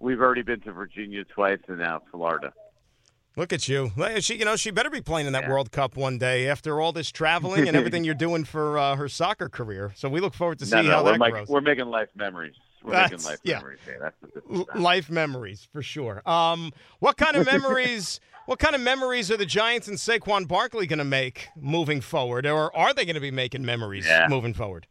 [0.00, 2.52] we've already been to Virginia twice and now Florida.
[3.36, 3.90] Look at you.
[4.20, 5.50] She, you know, she better be playing in that yeah.
[5.50, 9.08] World Cup one day after all this traveling and everything you're doing for uh, her
[9.08, 9.92] soccer career.
[9.96, 11.48] So we look forward to seeing no, no, how that make, grows.
[11.48, 12.54] We're making life memories.
[12.84, 13.56] We're that's, making life yeah.
[13.56, 13.80] memories.
[13.88, 14.10] Yeah,
[14.48, 16.22] that's life memories for sure.
[16.28, 18.20] Um, what kind of memories?
[18.46, 22.46] what kind of memories are the Giants and Saquon Barkley going to make moving forward,
[22.46, 24.26] or are they going to be making memories yeah.
[24.28, 24.86] moving forward?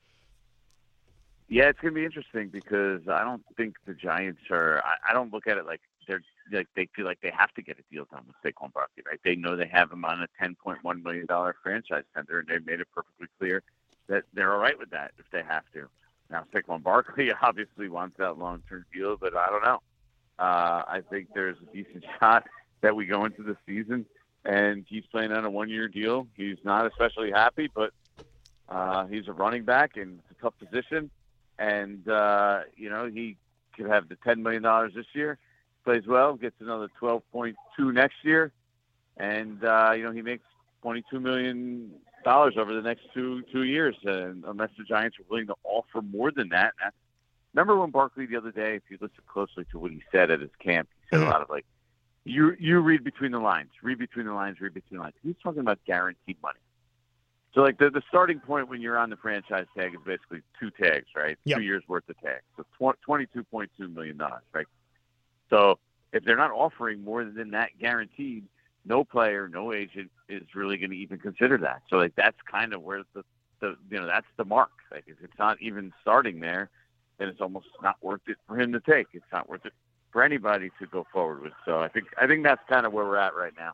[1.50, 4.82] Yeah, it's going to be interesting because I don't think the Giants are.
[4.84, 7.62] I, I don't look at it like they're like they feel like they have to
[7.62, 9.20] get a deal done with Saquon Barkley, right?
[9.24, 12.48] They know they have him on a ten point one million dollar franchise tender, and
[12.48, 13.64] they've made it perfectly clear
[14.08, 15.88] that they're all right with that if they have to.
[16.30, 19.82] Now Saquon Barkley obviously wants that long term deal, but I don't know.
[20.40, 22.46] Uh, I think there's a decent shot
[22.82, 24.06] that we go into the season
[24.46, 26.28] and he's playing on a one year deal.
[26.36, 27.92] He's not especially happy, but
[28.68, 31.10] uh, he's a running back and it's a tough position
[31.60, 33.38] and uh, you know he
[33.76, 35.38] could have the ten million dollars this year,
[35.84, 38.52] plays well, gets another twelve point two next year,
[39.18, 40.46] and uh, you know he makes
[40.82, 41.92] twenty two million
[42.24, 46.02] dollars over the next two two years, and unless the Giants are willing to offer
[46.02, 46.74] more than that.
[47.54, 50.42] Remember when Barkley the other day, if you listen closely to what he said at
[50.42, 51.66] his camp, he said a lot of like,
[52.24, 55.16] you you read between the lines, read between the lines, read between the lines.
[55.22, 56.60] He's talking about guaranteed money.
[57.54, 60.72] So like the the starting point when you're on the franchise tag is basically two
[60.72, 61.38] tags, right?
[61.46, 61.58] Yep.
[61.60, 62.44] Two years worth of tags.
[62.58, 64.66] So twenty two point two million dollars, right?
[65.50, 65.80] So
[66.12, 68.46] if they're not offering more than that guaranteed,
[68.86, 71.82] no player, no agent is really going to even consider that.
[71.90, 73.24] So like that's kind of where the
[73.60, 74.72] the you know that's the mark.
[74.92, 76.70] Like if it's not even starting there,
[77.18, 79.08] then it's almost not worth it for him to take.
[79.14, 79.74] It's not worth it
[80.12, 81.54] for anybody to go forward with.
[81.66, 83.72] So I think I think that's kind of where we're at right now.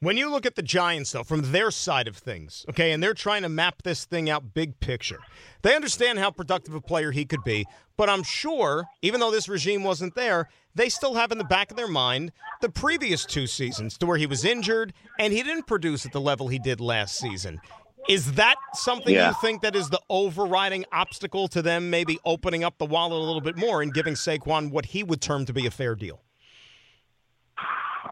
[0.00, 3.14] When you look at the Giants, though, from their side of things, okay, and they're
[3.14, 5.18] trying to map this thing out big picture,
[5.62, 7.66] they understand how productive a player he could be.
[7.96, 11.72] But I'm sure, even though this regime wasn't there, they still have in the back
[11.72, 12.30] of their mind
[12.60, 16.20] the previous two seasons to where he was injured and he didn't produce at the
[16.20, 17.60] level he did last season.
[18.08, 19.30] Is that something yeah.
[19.30, 23.24] you think that is the overriding obstacle to them maybe opening up the wallet a
[23.24, 26.22] little bit more and giving Saquon what he would term to be a fair deal?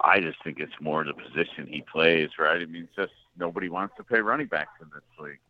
[0.07, 2.63] I just think it's more the position he plays, right?
[2.63, 5.41] I mean, just nobody wants to pay running backs in this league.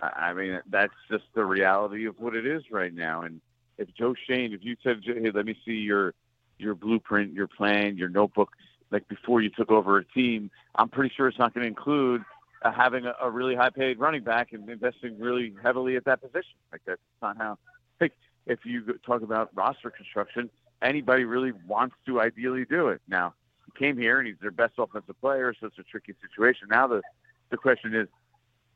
[0.00, 3.22] I mean, that's just the reality of what it is right now.
[3.22, 3.40] And
[3.78, 6.12] if Joe Schoen, if you said, "Hey, let me see your
[6.58, 8.50] your blueprint, your plan, your notebook,"
[8.90, 12.22] like before you took over a team, I'm pretty sure it's not going to include
[12.62, 16.56] uh, having a, a really high-paid running back and investing really heavily at that position.
[16.72, 17.56] Like that's not how.
[18.00, 18.12] Like
[18.44, 20.50] if you talk about roster construction,
[20.82, 23.00] anybody really wants to ideally do it.
[23.08, 23.32] Now,
[23.76, 26.68] came here and he's their best offensive player, so it's a tricky situation.
[26.70, 27.02] Now the
[27.50, 28.08] the question is,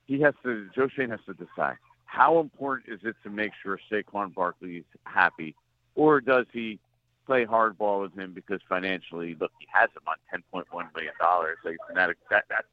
[0.07, 3.79] he has to Joe Schoen has to decide how important is it to make sure
[3.91, 5.55] Saquon Barkley is happy,
[5.95, 6.81] or does he
[7.29, 11.13] play hardball with him because financially, look, he has him on ten point one million
[11.21, 11.59] dollars.
[11.65, 12.67] Like that, that that's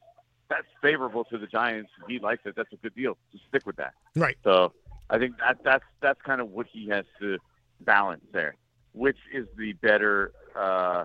[0.50, 1.92] that's favorable to the Giants.
[2.08, 2.56] He likes it.
[2.56, 3.18] That's a good deal.
[3.32, 3.94] Just stick with that.
[4.16, 4.38] Right.
[4.44, 4.72] So
[5.10, 7.38] I think that that's that's kind of what he has to
[7.82, 8.56] balance there.
[8.94, 11.04] Which is the better uh,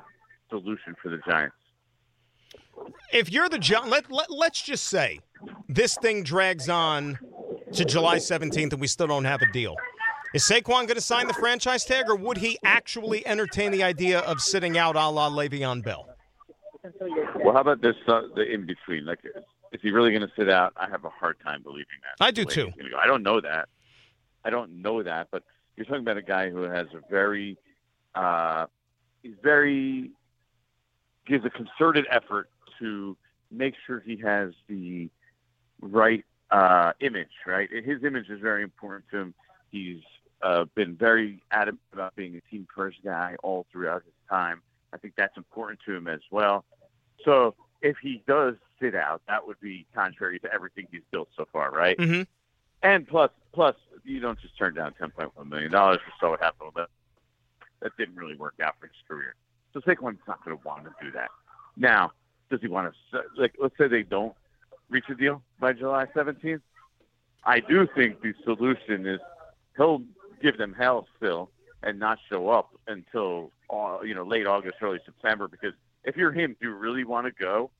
[0.50, 1.56] solution for the Giants.
[3.12, 5.20] If you're the Giants, let, let, let's just say
[5.68, 7.18] this thing drags on
[7.72, 9.76] to July 17th and we still don't have a deal.
[10.32, 14.20] Is Saquon going to sign the franchise tag, or would he actually entertain the idea
[14.20, 16.06] of sitting out a la Le'Veon Bell?
[17.44, 19.06] Well, how about this, uh, the in between?
[19.06, 19.18] Like,
[19.72, 20.72] is he really going to sit out?
[20.76, 22.24] I have a hard time believing that.
[22.24, 22.66] I do too.
[22.66, 22.98] Go.
[23.02, 23.68] I don't know that.
[24.44, 25.42] I don't know that, but
[25.76, 27.58] you're talking about a guy who has a very,
[28.14, 28.66] uh,
[29.22, 30.12] he's very
[31.26, 33.16] gives a concerted effort to
[33.50, 35.08] make sure he has the
[35.80, 37.68] right uh, image, right?
[37.70, 39.34] His image is very important to him.
[39.70, 40.02] He's
[40.42, 44.62] uh, been very adamant about being a team first guy all throughout his time.
[44.92, 46.64] I think that's important to him as well.
[47.24, 51.46] So if he does sit out, that would be contrary to everything he's built so
[51.52, 51.96] far, right?
[51.96, 52.22] Mm-hmm.
[52.82, 56.30] And plus, plus, you don't just turn down ten point one million dollars or so
[56.30, 56.88] what happened with that.
[57.82, 59.34] That didn't really work out for his career.
[59.72, 61.30] So Saquon's not going to want to do that.
[61.76, 62.12] Now,
[62.50, 63.54] does he want to like?
[63.60, 64.34] Let's say they don't
[64.88, 66.60] reach a deal by July 17th.
[67.44, 69.20] I do think the solution is
[69.76, 70.02] he'll
[70.42, 71.50] give them hell still
[71.82, 75.48] and not show up until uh, you know late August, early September.
[75.48, 75.72] Because
[76.04, 77.70] if you're him, do you really want to go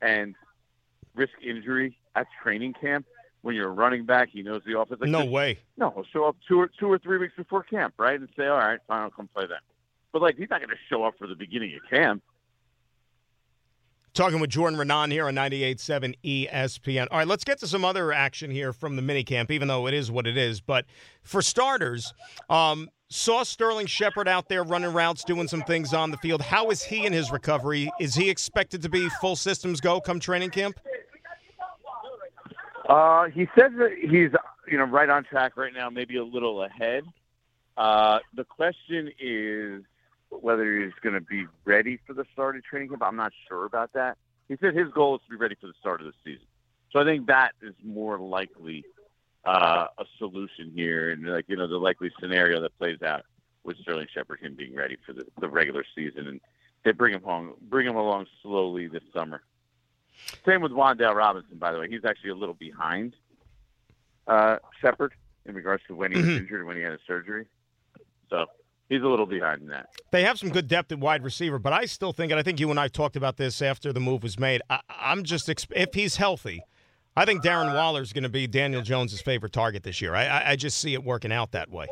[0.00, 0.34] and
[1.14, 3.06] risk injury at training camp
[3.42, 4.28] when you're a running back?
[4.30, 5.00] He knows the offense.
[5.00, 5.30] Like no this.
[5.30, 5.58] way.
[5.76, 8.46] No, he'll show up two or two or three weeks before camp, right, and say,
[8.46, 9.58] "All right, fine, I'll come play then."
[10.12, 12.22] But like, he's not going to show up for the beginning of camp.
[14.14, 17.08] Talking with Jordan Raanan here on 98.7 ESPN.
[17.10, 19.94] All right, let's get to some other action here from the minicamp, even though it
[19.94, 20.60] is what it is.
[20.60, 20.84] But
[21.22, 22.12] for starters,
[22.50, 26.42] um, saw Sterling Shepard out there running routes, doing some things on the field.
[26.42, 27.90] How is he in his recovery?
[27.98, 30.78] Is he expected to be full systems go come training camp?
[32.86, 34.30] Uh, he says that he's
[34.68, 37.04] you know right on track right now, maybe a little ahead.
[37.78, 39.82] Uh, the question is
[40.40, 43.02] whether he's going to be ready for the start of training camp.
[43.04, 44.16] I'm not sure about that.
[44.48, 46.46] He said his goal is to be ready for the start of the season.
[46.90, 48.84] So I think that is more likely
[49.44, 53.22] uh, a solution here, and like you know the likely scenario that plays out
[53.64, 56.40] with Sterling Shepard him being ready for the, the regular season, and
[56.84, 59.42] they bring him home, bring him along slowly this summer.
[60.46, 61.88] Same with Wan'Dale Robinson, by the way.
[61.88, 63.14] He's actually a little behind
[64.26, 65.14] uh, Shepard
[65.46, 66.38] in regards to when he was Mhm.
[66.38, 67.46] injured and when he had his surgery.
[68.30, 68.46] So
[68.92, 69.86] he's a little behind in that.
[70.10, 72.60] They have some good depth at wide receiver, but I still think, and I think
[72.60, 74.60] you and I talked about this after the move was made.
[74.68, 76.62] I, I'm just if he's healthy,
[77.16, 80.14] I think Darren Waller is going to be Daniel Jones's favorite target this year.
[80.14, 81.86] I, I just see it working out that way.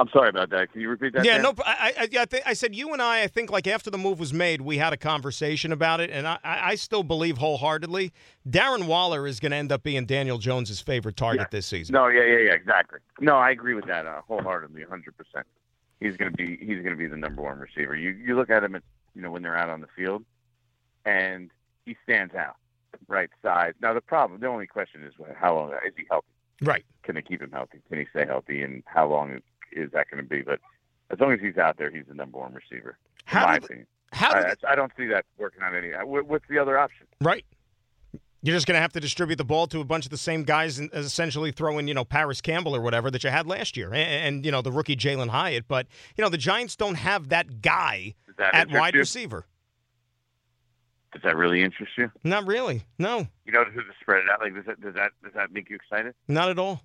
[0.00, 0.72] I'm sorry about that.
[0.72, 1.24] Can you repeat that?
[1.26, 1.42] Yeah, Dan?
[1.42, 1.54] no.
[1.64, 3.22] I, I, I, th- I said you and I.
[3.22, 6.26] I think like after the move was made, we had a conversation about it, and
[6.26, 8.10] I, I still believe wholeheartedly
[8.48, 11.46] Darren Waller is going to end up being Daniel Jones's favorite target Yeah.
[11.50, 11.92] this season.
[11.92, 13.00] No, yeah, yeah, yeah, exactly.
[13.20, 15.16] No, I agree with that uh, wholeheartedly, 100.
[15.16, 15.46] percent
[16.00, 17.94] He's gonna be he's gonna be the number one receiver.
[17.94, 18.82] You you look at him, at,
[19.14, 20.24] you know, when they're out on the field,
[21.04, 21.50] and
[21.84, 22.56] he stands out,
[23.06, 23.74] right size.
[23.82, 26.26] Now the problem, the only question is how long is he healthy?
[26.62, 26.84] Right.
[27.02, 27.80] Can they keep him healthy?
[27.90, 28.62] Can he stay healthy?
[28.62, 29.40] And how long
[29.72, 30.42] is, that going to be?
[30.42, 30.60] But
[31.10, 32.90] as long as he's out there, he's the number one receiver.
[32.90, 34.30] In How my they- opinion, How?
[34.32, 35.92] I, I don't see that working on any.
[35.92, 37.06] Uh, what's the other option?
[37.20, 37.44] Right.
[38.42, 40.44] You're just going to have to distribute the ball to a bunch of the same
[40.44, 43.76] guys and essentially throw in, you know, Parris Campbell or whatever that you had last
[43.76, 43.96] year, and,
[44.36, 45.68] and you know the rookie Jalin Hyatt.
[45.68, 49.00] But you know the Giants don't have that guy that at wide you?
[49.00, 49.44] receiver.
[51.12, 52.10] Does that really interest you?
[52.24, 52.84] Not really.
[52.98, 55.52] No, You know, who to spread it out like does that does that does that
[55.52, 56.14] make you excited?
[56.26, 56.80] not at all.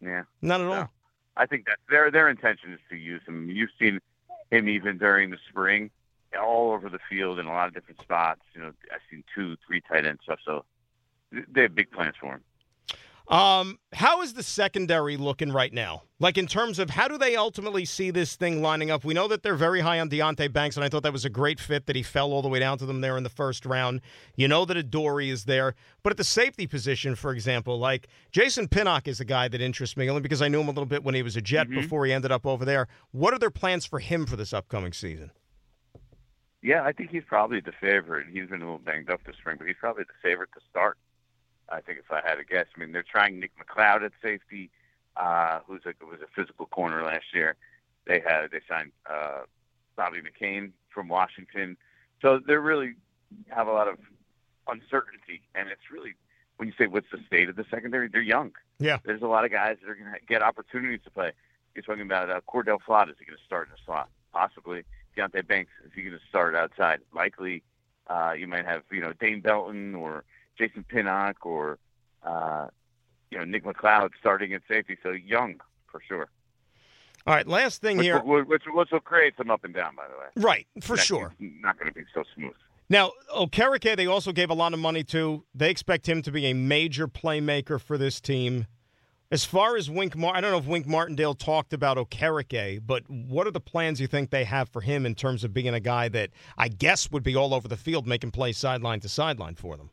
[0.00, 0.22] Yeah.
[0.40, 0.90] Not at all.
[1.36, 3.50] I think that their their intention is to use him.
[3.50, 4.00] You've seen
[4.50, 5.90] him even during the spring,
[6.40, 8.40] all over the field in a lot of different spots.
[8.54, 10.38] You know, I've seen two, three tight end stuff.
[10.44, 10.64] So
[11.30, 12.42] they have big plans for him.
[13.28, 16.04] Um, how is the secondary looking right now?
[16.20, 19.04] Like in terms of how do they ultimately see this thing lining up?
[19.04, 21.30] We know that they're very high on Deonte Banks, and I thought that was a
[21.30, 23.66] great fit that he fell all the way down to them there in the first
[23.66, 24.00] round.
[24.36, 28.68] You know that Adoree is there, but at the safety position, for example, like Jason
[28.68, 31.02] Pinnock is a guy that interests me only because I knew him a little bit
[31.02, 32.86] when he was a Jet before he ended up over there.
[33.10, 35.32] What are their plans for him for this upcoming season?
[36.62, 38.28] Yeah, I think he's probably the favorite.
[38.32, 40.96] He's been a little banged up this spring, but he's probably the favorite to start.
[41.68, 44.70] I think if I had to guess, I mean they're trying Nick McCloud at safety,
[45.16, 47.56] uh, who's a was a physical corner last year.
[48.06, 49.42] They had they signed uh,
[49.96, 51.76] Bobby McCain from Washington,
[52.22, 52.94] so they really
[53.48, 53.98] have a lot of
[54.68, 56.14] uncertainty, and it's really
[56.56, 58.52] when you say what's the state of the secondary, they're young.
[58.78, 58.98] Yeah.
[59.04, 61.32] there's a lot of guys that are going to get opportunities to play.
[61.74, 63.10] You're talking about uh, Cor'Dale Flott.
[63.10, 64.08] Is he going to start in the slot?
[64.32, 64.84] Possibly.
[65.16, 65.70] Deonte Banks.
[65.84, 67.00] Is he going to start outside?
[67.14, 67.62] Likely.
[68.06, 70.24] Uh, you might have you know Dane Belton or
[70.58, 71.78] Jason Pinnock or
[72.22, 72.68] uh,
[73.30, 74.96] you know Nick McCloud starting at safety.
[75.02, 76.28] So young for sure.
[77.26, 78.22] All right, last thing Which, here.
[78.22, 80.26] will, which, which will create some up and down, by the way.
[80.36, 81.34] Right, for sure.
[81.40, 82.52] Not going to be so smooth.
[82.88, 85.44] Now, Okereke, they also gave a lot of money to.
[85.52, 88.66] They expect him to be a major playmaker for this team.
[89.28, 93.02] As far as Wink, Mar- I don't know if Wink Martindale talked about Okereke, but
[93.10, 95.80] what are the plans you think they have for him in terms of being a
[95.80, 99.56] guy that I guess would be all over the field, making plays sideline to sideline
[99.56, 99.90] for them?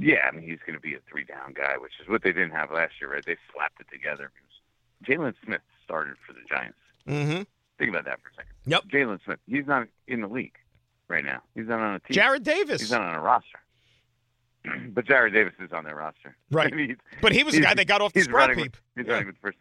[0.00, 2.32] Yeah, I mean he's going to be a three down guy, which is what they
[2.32, 3.24] didn't have last year, right?
[3.24, 4.32] They slapped it together.
[5.04, 6.78] Jaylon Smith started for the Giants.
[7.08, 7.42] Mm-hmm.
[7.78, 8.52] Think about that for a second.
[8.66, 8.84] Yep.
[8.88, 10.56] Jaylon Smith, he's not in the league
[11.08, 11.42] right now.
[11.54, 12.16] He's not on a team.
[12.22, 13.58] Jarrad Davis, He's not on a roster.
[14.90, 16.36] but Jarrad Davis is on their roster.
[16.50, 16.74] Right.
[16.74, 18.76] He's- but he was the guy that got off the scrap heap.
[18.96, 19.18] With, Yeah.
[19.18, 19.58] with the first.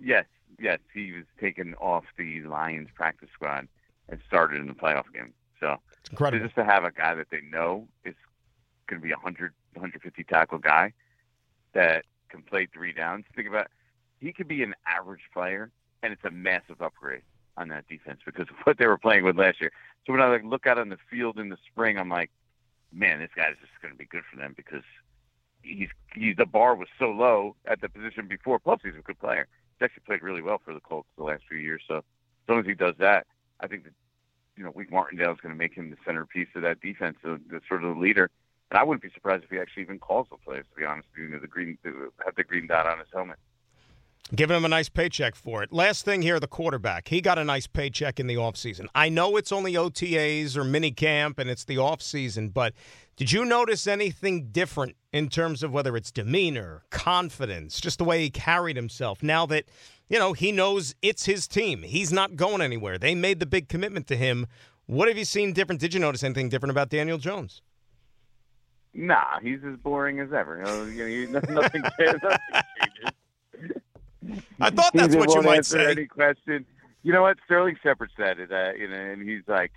[0.00, 0.24] Yes,
[0.60, 3.66] yes, he was taken off the Lions practice squad
[4.08, 5.32] and started in the playoff game.
[5.60, 6.44] So It's incredible.
[6.44, 8.14] just to have a guy that they know is
[8.88, 10.92] going to be a 100, 150 tackle guy
[11.72, 13.24] that can play three downs.
[13.34, 13.68] Think about
[14.18, 15.70] he could be an average player,
[16.02, 17.22] and it's a massive upgrade
[17.56, 19.72] on that defense because of what they were playing with last year.
[20.06, 22.30] So when I like look out on the field in the spring, I'm like,
[22.92, 24.84] man, this guy's just going to be good for them because
[25.62, 28.58] he's he, the bar was so low at the position before.
[28.58, 29.46] Plus, he's a good player.
[29.78, 31.82] He's actually played really well for the Colts the last few years.
[31.86, 32.02] So as
[32.48, 33.26] long as he does that,
[33.60, 33.92] I think that
[34.56, 37.40] you know Wink Martindale is going to make him the centerpiece of that defense, the,
[37.50, 38.30] the sort of the leader.
[38.70, 40.64] And I wouldn't be surprised if he actually even calls the plays.
[40.74, 41.78] To be honest, with you, know, the green
[42.24, 43.36] have the green dot on his helmet.
[44.34, 45.72] Giving him a nice paycheck for it.
[45.72, 47.06] Last thing here, the quarterback.
[47.06, 48.88] He got a nice paycheck in the offseason.
[48.92, 52.74] I know it's only OTAs or mini camp and it's the offseason, but
[53.16, 58.20] Did you notice anything different in terms of whether it's demeanor, confidence, just the way
[58.20, 59.64] he carried himself now that,
[60.10, 61.82] you know, he knows it's his team?
[61.82, 62.98] He's not going anywhere.
[62.98, 64.46] They made the big commitment to him.
[64.84, 65.80] What have you seen different?
[65.80, 67.62] Did you notice anything different about Daniel Jones?
[68.96, 70.56] Nah, he's as boring as ever.
[70.90, 72.20] You know, nothing, nothing changes.
[74.58, 75.90] I thought that's what you might answer say.
[75.90, 76.64] Any question?
[77.02, 77.36] You know what?
[77.44, 78.50] Sterling Shepard said it.
[78.50, 79.72] Uh, you know, and he's like,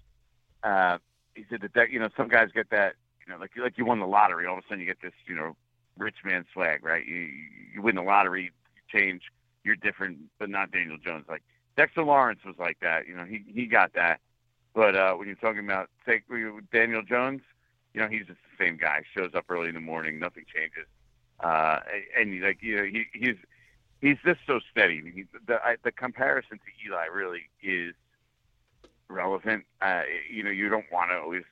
[0.63, 0.99] uh,
[1.35, 2.95] he said that, that you know some guys get that
[3.25, 4.45] you know like like you won the lottery.
[4.47, 5.55] All of a sudden you get this you know
[5.97, 7.05] rich man swag, right?
[7.05, 7.29] You
[7.73, 9.23] you win the lottery, you change,
[9.65, 11.25] you're different, but not Daniel Jones.
[11.27, 11.43] Like
[11.75, 13.05] Dexter Lawrence was like that.
[13.05, 14.21] You know, he he got that.
[14.73, 16.23] But uh, when you're talking about take
[16.71, 17.41] Daniel Jones,
[17.93, 19.03] you know he's just the same guy.
[19.15, 20.87] Shows up early in the morning, nothing changes.
[21.39, 21.79] Uh,
[22.17, 23.37] and like you know he he's
[24.01, 25.01] he's just so steady.
[25.13, 27.93] He, the I, the comparison to Eli really is
[29.07, 29.65] relevant.
[29.81, 31.43] Uh, you know, you don't want to always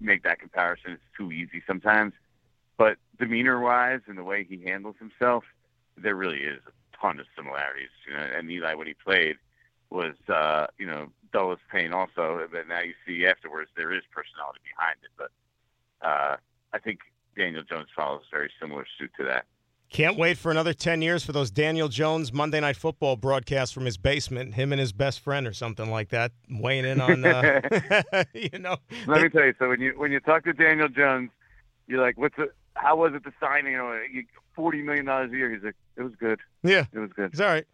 [0.00, 0.92] make that comparison.
[0.92, 2.14] It's too easy sometimes.
[2.76, 5.44] But demeanor wise and the way he handles himself,
[5.96, 7.90] there really is a ton of similarities.
[8.06, 9.36] You know, and Eli when he played
[9.90, 12.46] was uh, you know dull as pain also.
[12.50, 15.10] But now you see afterwards there is personality behind it.
[15.16, 15.30] But
[16.02, 16.36] uh,
[16.72, 17.00] I think
[17.36, 19.46] Daniel Jones follows a very similar suit to that.
[19.90, 23.84] Can't wait for another 10 years for those Daniel Jones Monday Night Football broadcasts from
[23.84, 27.60] his basement, him and his best friend or something like that, weighing in on, uh,
[28.32, 28.78] you know.
[29.06, 29.54] Let me tell you.
[29.58, 31.28] So when you when you talk to Daniel Jones,
[31.88, 32.50] you're like, "What's the?
[32.74, 33.72] How was it the signing?
[33.72, 34.00] You know,
[34.56, 36.40] forty million dollars a year." He's like, "It was good.
[36.62, 37.66] Yeah, It was good." it's all right.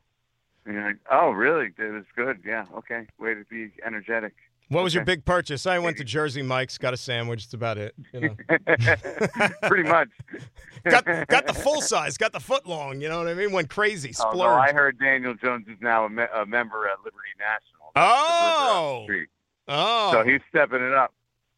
[0.65, 1.71] And you're like, "Oh, really?
[1.79, 2.41] It was good.
[2.45, 2.65] Yeah.
[2.79, 3.07] Okay.
[3.21, 4.35] Way to be energetic."
[4.69, 5.67] What was your big purchase?
[5.67, 7.45] I went to Jersey Mike's, got a sandwich.
[7.45, 7.95] That's about it.
[8.13, 8.37] You know.
[9.69, 10.09] Pretty much.
[10.85, 13.01] got got the full size, got the foot long.
[13.01, 13.53] You know what I mean?
[13.53, 16.99] Went crazy, Oh, no, I heard Daniel Jones is now a, me- a member at
[17.05, 17.93] Liberty National.
[17.95, 19.29] That's the river up
[19.67, 20.13] the Oh, oh.
[20.13, 21.15] So he's stepping it up.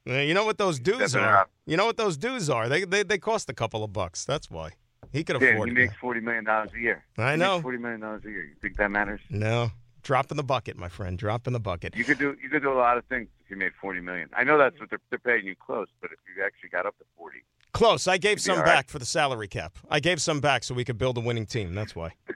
[0.06, 1.46] You know what those dues Stepping are?
[1.66, 2.68] You know what those dues are?
[2.68, 4.24] They they they cost a couple of bucks.
[4.24, 4.70] That's why
[5.12, 5.68] he could afford.
[5.68, 7.04] Yeah, he makes forty million dollars a year.
[7.18, 7.60] I He know.
[7.60, 8.44] Forty million dollars a year.
[8.44, 9.20] You think that matters?
[9.28, 9.70] No,
[10.02, 11.18] drop in the bucket, my friend.
[11.18, 11.96] Drop in the bucket.
[11.96, 14.28] You could do you could do a lot of things if you made forty million.
[14.36, 16.96] I know that's what they're, they're paying you close, but if you actually got up
[16.98, 17.42] to forty,
[17.72, 18.08] Close.
[18.08, 18.90] I gave some back right.
[18.90, 19.78] for the salary cap.
[19.88, 21.74] I gave some back so we could build a winning team.
[21.74, 22.12] That's why.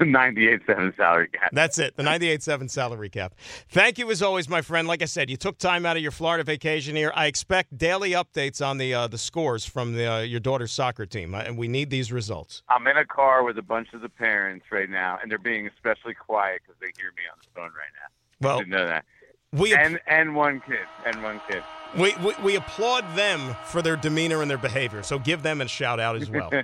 [0.00, 1.50] ninety-eight seven salary cap.
[1.52, 1.96] That's it.
[1.96, 3.34] The 98.7 salary cap.
[3.68, 4.88] Thank you as always, my friend.
[4.88, 7.12] Like I said, you took time out of your Florida vacation here.
[7.14, 11.06] I expect daily updates on the uh, the scores from the, uh, your daughter's soccer
[11.06, 12.62] team, and we need these results.
[12.68, 15.66] I'm in a car with a bunch of the parents right now, and they're being
[15.66, 18.48] especially quiet because they hear me on the phone right now.
[18.48, 19.04] Well, know that.
[19.52, 21.62] we And and one kid, and one kid.
[21.98, 25.02] we, we we applaud them for their demeanor and their behavior.
[25.02, 26.50] So give them a shout out as well.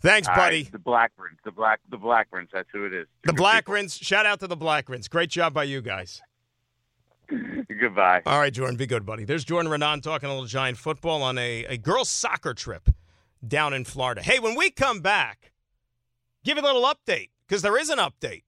[0.00, 0.62] Thanks, buddy.
[0.62, 2.50] right, the Blackburns, the black, the Blackburns.
[2.52, 3.06] That's who it is.
[3.24, 3.32] The.
[3.32, 4.00] Blackrins.
[4.00, 5.08] Shout out to the Blackrins.
[5.10, 6.22] Great job by you guys.
[7.80, 8.22] Goodbye.
[8.24, 9.24] All right, Jordan, be good, buddy.
[9.24, 12.88] There's Jordan Raanan talking a little giant football on a, a girls' soccer trip
[13.46, 14.22] down in Florida.
[14.22, 15.52] Hey, when we come back,
[16.44, 18.44] give you a little update because there is an update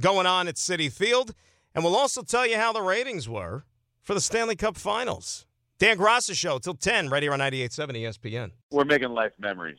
[0.00, 1.34] going on at Citi Field,
[1.74, 3.64] and we'll also tell you how the ratings were
[4.02, 5.46] for the Stanley Cup Finals.
[5.78, 8.50] Dan Graca Show till 10, right here on 98.7 ESPN.
[8.70, 9.78] We're making life memories.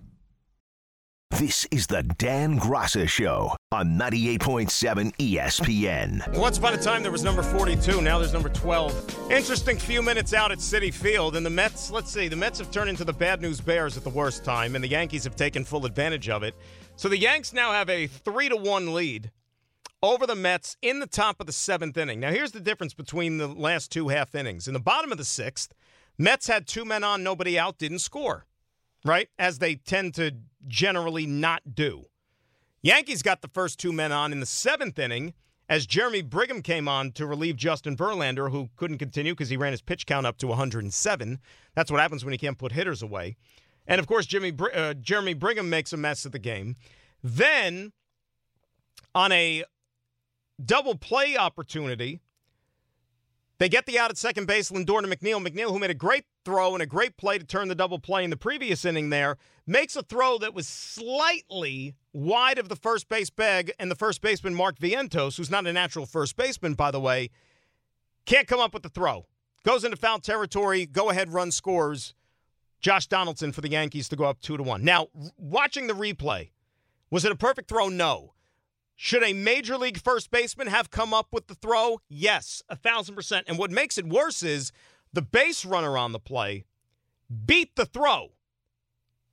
[1.31, 6.37] This is the Dan Graca Show on 98.7 ESPN.
[6.37, 8.01] Once upon a time, there was number 42.
[8.01, 9.31] Now there's number 12.
[9.31, 11.37] Interesting few minutes out at Citi Field.
[11.37, 14.03] And the Mets, let's see, the Mets have turned into the bad news Bears at
[14.03, 16.53] the worst time, and the Yankees have taken full advantage of it.
[16.97, 19.31] So the Yanks now have a 3 to 1 lead
[20.03, 22.19] over the Mets in the top of the seventh inning.
[22.19, 24.67] Now, here's the difference between the last two half innings.
[24.67, 25.73] In the bottom of the sixth,
[26.17, 28.45] Mets had two men on, nobody out, didn't score,
[29.05, 29.29] right?
[29.39, 30.31] As they tend to
[30.67, 32.05] generally not do.
[32.81, 35.33] Yankees got the first two men on in the seventh inning
[35.69, 39.71] as Jeremy Brigham came on to relieve Justin Verlander, who couldn't continue because he ran
[39.71, 41.39] his pitch count up to 107.
[41.75, 43.37] That's what happens when you can't put hitters away.
[43.87, 46.75] And of course, Jimmy uh, Jeremy Brigham makes a mess of the game.
[47.23, 47.93] Then,
[49.15, 49.63] on a
[50.63, 52.19] double play opportunity,
[53.59, 55.45] they get the out at second base, Lindor to McNeil.
[55.45, 58.23] McNeil, who made a great throw and a great play to turn the double play
[58.23, 63.07] in the previous inning there, makes a throw that was slightly wide of the first
[63.09, 66.91] base bag, and the first baseman, Mark Vientos, who's not a natural first baseman, by
[66.91, 67.29] the way,
[68.25, 69.25] can't come up with the throw.
[69.63, 72.13] goes into foul territory, go ahead run scores.
[72.79, 74.83] Josh Donaldson for the Yankees to go up 2 to 1.
[74.83, 76.49] Now, watching the replay,
[77.11, 77.89] was it a perfect throw?
[77.89, 78.33] No.
[78.95, 82.01] Should a major league first baseman have come up with the throw?
[82.07, 83.45] Yes, a thousand percent.
[83.47, 84.71] And what makes it worse is
[85.13, 86.65] the base runner on the play
[87.45, 88.29] beat the throw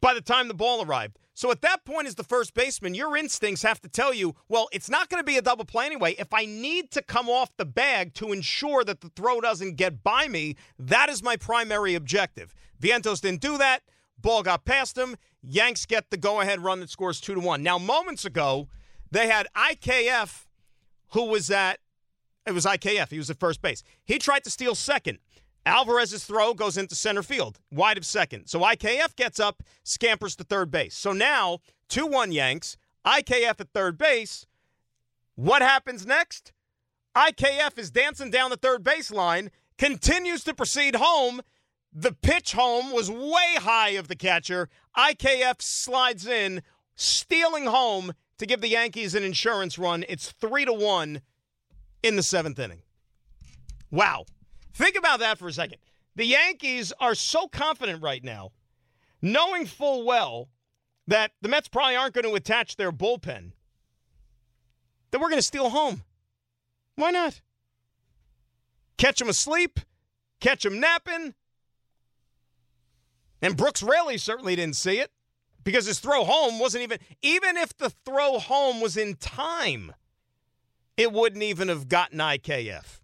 [0.00, 1.18] by the time the ball arrived.
[1.34, 4.68] So at that point, as the first baseman, your instincts have to tell you, well,
[4.72, 6.16] it's not going to be a double play anyway.
[6.18, 10.02] If I need to come off the bag to ensure that the throw doesn't get
[10.02, 12.54] by me, that is my primary objective.
[12.82, 13.82] Vientos didn't do that.
[14.20, 15.16] Ball got past him.
[15.40, 17.62] Yanks get the go ahead run that scores 2 to 1.
[17.62, 18.68] Now, moments ago,
[19.10, 20.46] they had IKF,
[21.12, 21.78] who was at,
[22.46, 23.10] it was IKF.
[23.10, 23.84] He was at first base.
[24.04, 25.18] He tried to steal second.
[25.68, 28.46] Alvarez's throw goes into center field, wide of second.
[28.46, 30.96] So IKF gets up, scampers to third base.
[30.96, 31.58] So now,
[31.90, 34.46] 2 1 Yanks, IKF at third base.
[35.34, 36.52] What happens next?
[37.14, 41.42] IKF is dancing down the third baseline, continues to proceed home.
[41.92, 44.70] The pitch home was way high of the catcher.
[44.96, 46.62] IKF slides in,
[46.96, 50.04] stealing home to give the Yankees an insurance run.
[50.08, 51.20] It's 3 to 1
[52.02, 52.82] in the seventh inning.
[53.90, 54.24] Wow.
[54.78, 55.78] Think about that for a second.
[56.14, 58.52] The Yankees are so confident right now,
[59.20, 60.50] knowing full well
[61.08, 63.50] that the Mets probably aren't going to attach their bullpen,
[65.10, 66.04] that we're going to steal home.
[66.94, 67.40] Why not?
[68.98, 69.80] Catch them asleep,
[70.38, 71.34] catch them napping.
[73.42, 75.10] And Brooks Raley certainly didn't see it
[75.64, 79.92] because his throw home wasn't even, even if the throw home was in time,
[80.96, 83.00] it wouldn't even have gotten IKF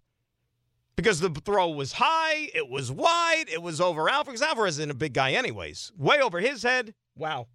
[0.95, 4.41] because the throw was high, it was wide, it was over Alvarez.
[4.41, 5.91] Alvarez isn't a big guy, anyways.
[5.97, 6.93] Way over his head.
[7.15, 7.47] Wow.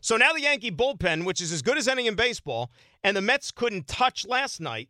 [0.00, 2.70] So now the Yankee bullpen, which is as good as any in baseball,
[3.02, 4.88] and the Mets couldn't touch last night,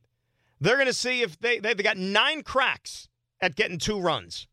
[0.60, 3.08] they're going to see if they, they, they got nine cracks
[3.40, 4.48] at getting two runs.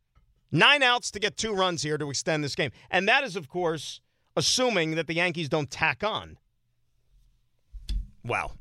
[0.51, 2.71] Nine outs to get two runs here to extend this game.
[2.89, 4.01] And that is, of course,
[4.35, 6.37] assuming that the Yankees don't tack on.
[8.23, 8.51] Wow.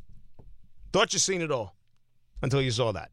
[0.92, 1.74] Thought you seen it all
[2.42, 3.10] until you saw that.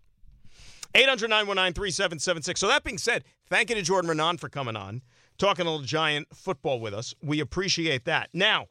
[0.97, 2.59] 800 919 3776.
[2.59, 5.03] So, that being said, thank you to Jordan Raanan for coming on,
[5.37, 7.13] talking a little giant football with us.
[7.21, 8.29] We appreciate that.
[8.33, 8.65] Now,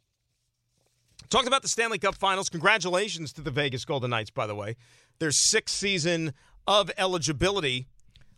[1.30, 2.48] talked about the Stanley Cup finals.
[2.48, 4.74] Congratulations to the Vegas Golden Knights, by the way.
[5.20, 6.32] Their sixth season
[6.66, 7.86] of eligibility,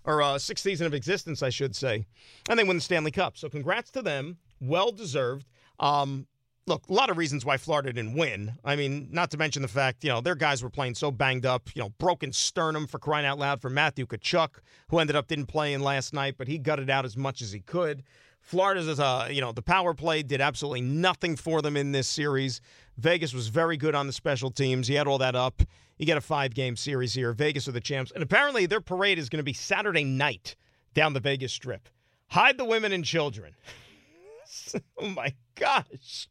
[0.04, 2.04] or uh, sixth season of existence, I should say.
[2.50, 3.38] And they win the Stanley Cup.
[3.38, 4.36] So, congrats to them.
[4.60, 5.46] Well deserved.
[5.80, 6.26] Um,
[6.68, 8.52] look, a lot of reasons why Florida didn't win.
[8.64, 11.46] I mean, not to mention the fact, you know, their guys were playing so banged
[11.46, 15.26] up, you know, broken sternum for crying out loud for Matthew Tkachuk, who ended up
[15.26, 18.04] didn't play in last night, but he gutted out as much as he could.
[18.40, 22.60] Florida's, uh, you know, the power play did absolutely nothing for them in this series.
[22.96, 24.88] Vegas was very good on the special teams.
[24.88, 25.62] He had all that up.
[25.98, 27.32] You get a five game series here.
[27.32, 28.12] Vegas are the champs.
[28.12, 30.54] And apparently their parade is going to be Saturday night
[30.94, 31.88] down the Vegas Strip.
[32.28, 33.54] Hide the women and children.
[34.98, 36.28] oh my gosh.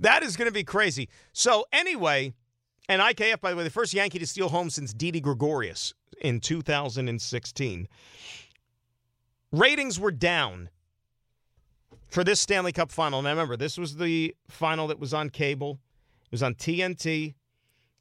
[0.00, 1.08] That is going to be crazy.
[1.32, 2.34] So, anyway,
[2.88, 6.40] and IKF, by the way, the first Yankee to steal home since Didi Gregorius in
[6.40, 7.88] 2016.
[9.52, 10.68] Ratings were down
[12.08, 13.22] for this Stanley Cup final.
[13.22, 15.78] Now, remember, this was the final that was on cable,
[16.24, 17.34] it was on TNT.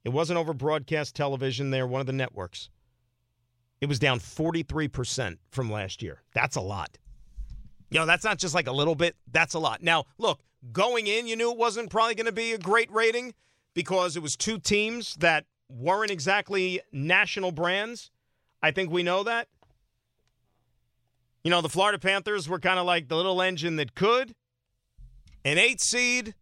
[0.04, 2.70] It wasn't over broadcast television there, one of the networks.
[3.82, 6.24] It was down 43% from last year.
[6.34, 6.98] That's a lot.
[7.90, 9.82] You know, that's not just like a little bit, that's a lot.
[9.82, 13.34] Now, look, going in, you knew it wasn't probably going to be a great rating
[13.74, 18.12] because it was two teams that weren't exactly national brands.
[18.62, 19.48] I think we know that.
[21.44, 24.34] You know, the Florida Panthers were kind of like the little engine that could,
[25.46, 26.34] an eight seed,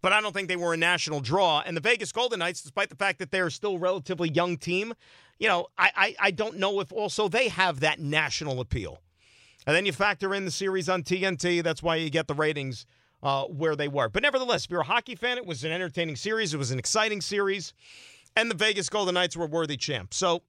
[0.00, 1.62] but I don't think they were a national draw.
[1.66, 4.94] And the Vegas Golden Knights, despite the fact that they're still a relatively young team,
[5.38, 9.02] you know, I, I, I don't know if also they have that national appeal.
[9.66, 11.62] And then you factor in the series on TNT.
[11.62, 12.86] That's why you get the ratings
[13.22, 14.08] uh, where they were.
[14.08, 16.54] But nevertheless, if you're a hockey fan, it was an entertaining series.
[16.54, 17.74] It was an exciting series.
[18.36, 20.16] And the Vegas Golden Knights were worthy champs.
[20.16, 20.42] So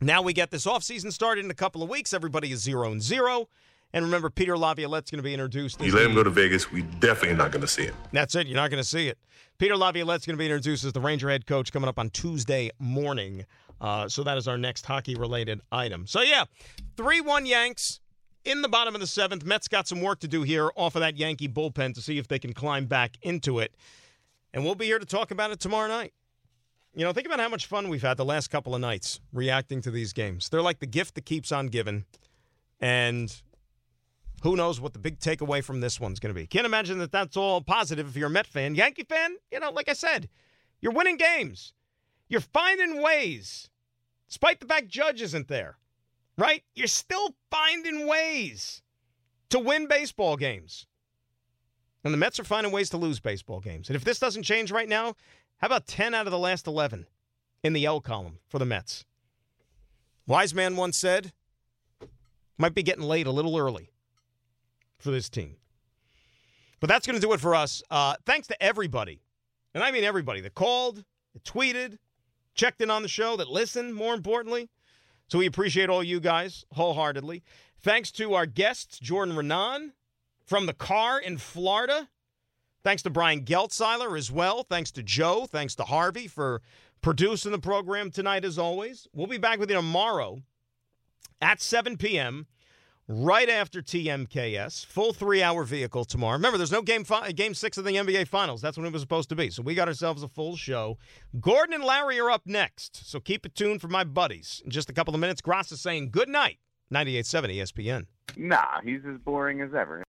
[0.00, 2.12] now we get this offseason started in a couple of weeks.
[2.12, 3.48] Everybody is zero and zero.
[3.94, 5.80] And remember, Peter Laviolette's going to be introduced.
[5.80, 7.94] You let him go to Vegas, we definitely not going to see him.
[8.10, 8.46] That's it.
[8.46, 9.18] You're not going to see it.
[9.58, 12.70] Peter Laviolette's going to be introduced as the Ranger head coach coming up on Tuesday
[12.78, 13.44] morning.
[13.82, 16.06] Uh, so that is our next hockey related item.
[16.06, 16.44] So, yeah,
[16.96, 18.00] 3 1 Yanks
[18.44, 19.44] in the bottom of the seventh.
[19.44, 22.28] Mets got some work to do here off of that Yankee bullpen to see if
[22.28, 23.74] they can climb back into it.
[24.52, 26.12] And we'll be here to talk about it tomorrow night.
[26.94, 29.80] You know, think about how much fun we've had the last couple of nights reacting
[29.82, 30.50] to these games.
[30.50, 32.04] They're like the gift that keeps on giving.
[32.80, 33.34] And
[34.42, 36.46] who knows what the big takeaway from this one's going to be.
[36.46, 38.74] Can't imagine that that's all positive if you're a Met fan.
[38.74, 40.28] Yankee fan, you know, like I said,
[40.80, 41.72] you're winning games.
[42.28, 43.70] You're finding ways,
[44.28, 45.76] despite the fact Judge isn't there.
[46.36, 46.62] Right?
[46.74, 48.82] You're still finding ways
[49.50, 50.86] to win baseball games.
[52.04, 53.88] And the Mets are finding ways to lose baseball games.
[53.88, 55.14] And if this doesn't change right now,
[55.58, 57.06] how about 10 out of the last 11
[57.62, 59.04] in the L column for the Mets?
[60.26, 61.32] Wise man once said,
[62.58, 63.90] might be getting late a little early
[64.98, 65.56] for this team.
[66.80, 67.82] But that's going to do it for us.
[67.90, 69.20] Uh, thanks to everybody,
[69.74, 71.98] and I mean everybody that called, that tweeted,
[72.54, 74.68] checked in on the show, that listened, more importantly.
[75.32, 77.42] So we appreciate all you guys wholeheartedly.
[77.80, 79.92] Thanks to our guests, Jordan Raanan
[80.44, 82.10] from the car in Florida.
[82.84, 84.62] Thanks to Brian Geltzeiler as well.
[84.62, 85.46] Thanks to Joe.
[85.46, 86.60] Thanks to Harvey for
[87.00, 89.08] producing the program tonight, as always.
[89.14, 90.42] We'll be back with you tomorrow
[91.40, 92.46] at 7 p.m
[93.08, 94.86] right after TMKS.
[94.86, 96.34] Full three hour vehicle tomorrow.
[96.36, 98.60] Remember, there's no game fi- game six of the NBA Finals.
[98.60, 99.50] That's when it was supposed to be.
[99.50, 100.98] So we got ourselves a full show.
[101.40, 103.08] Gordon and Larry are up next.
[103.10, 104.62] So keep it tuned for my buddies.
[104.64, 106.58] In just a couple of minutes, Gross is saying good night.
[106.92, 108.06] 98.7 ESPN.
[108.36, 110.02] Nah, he's as boring as ever.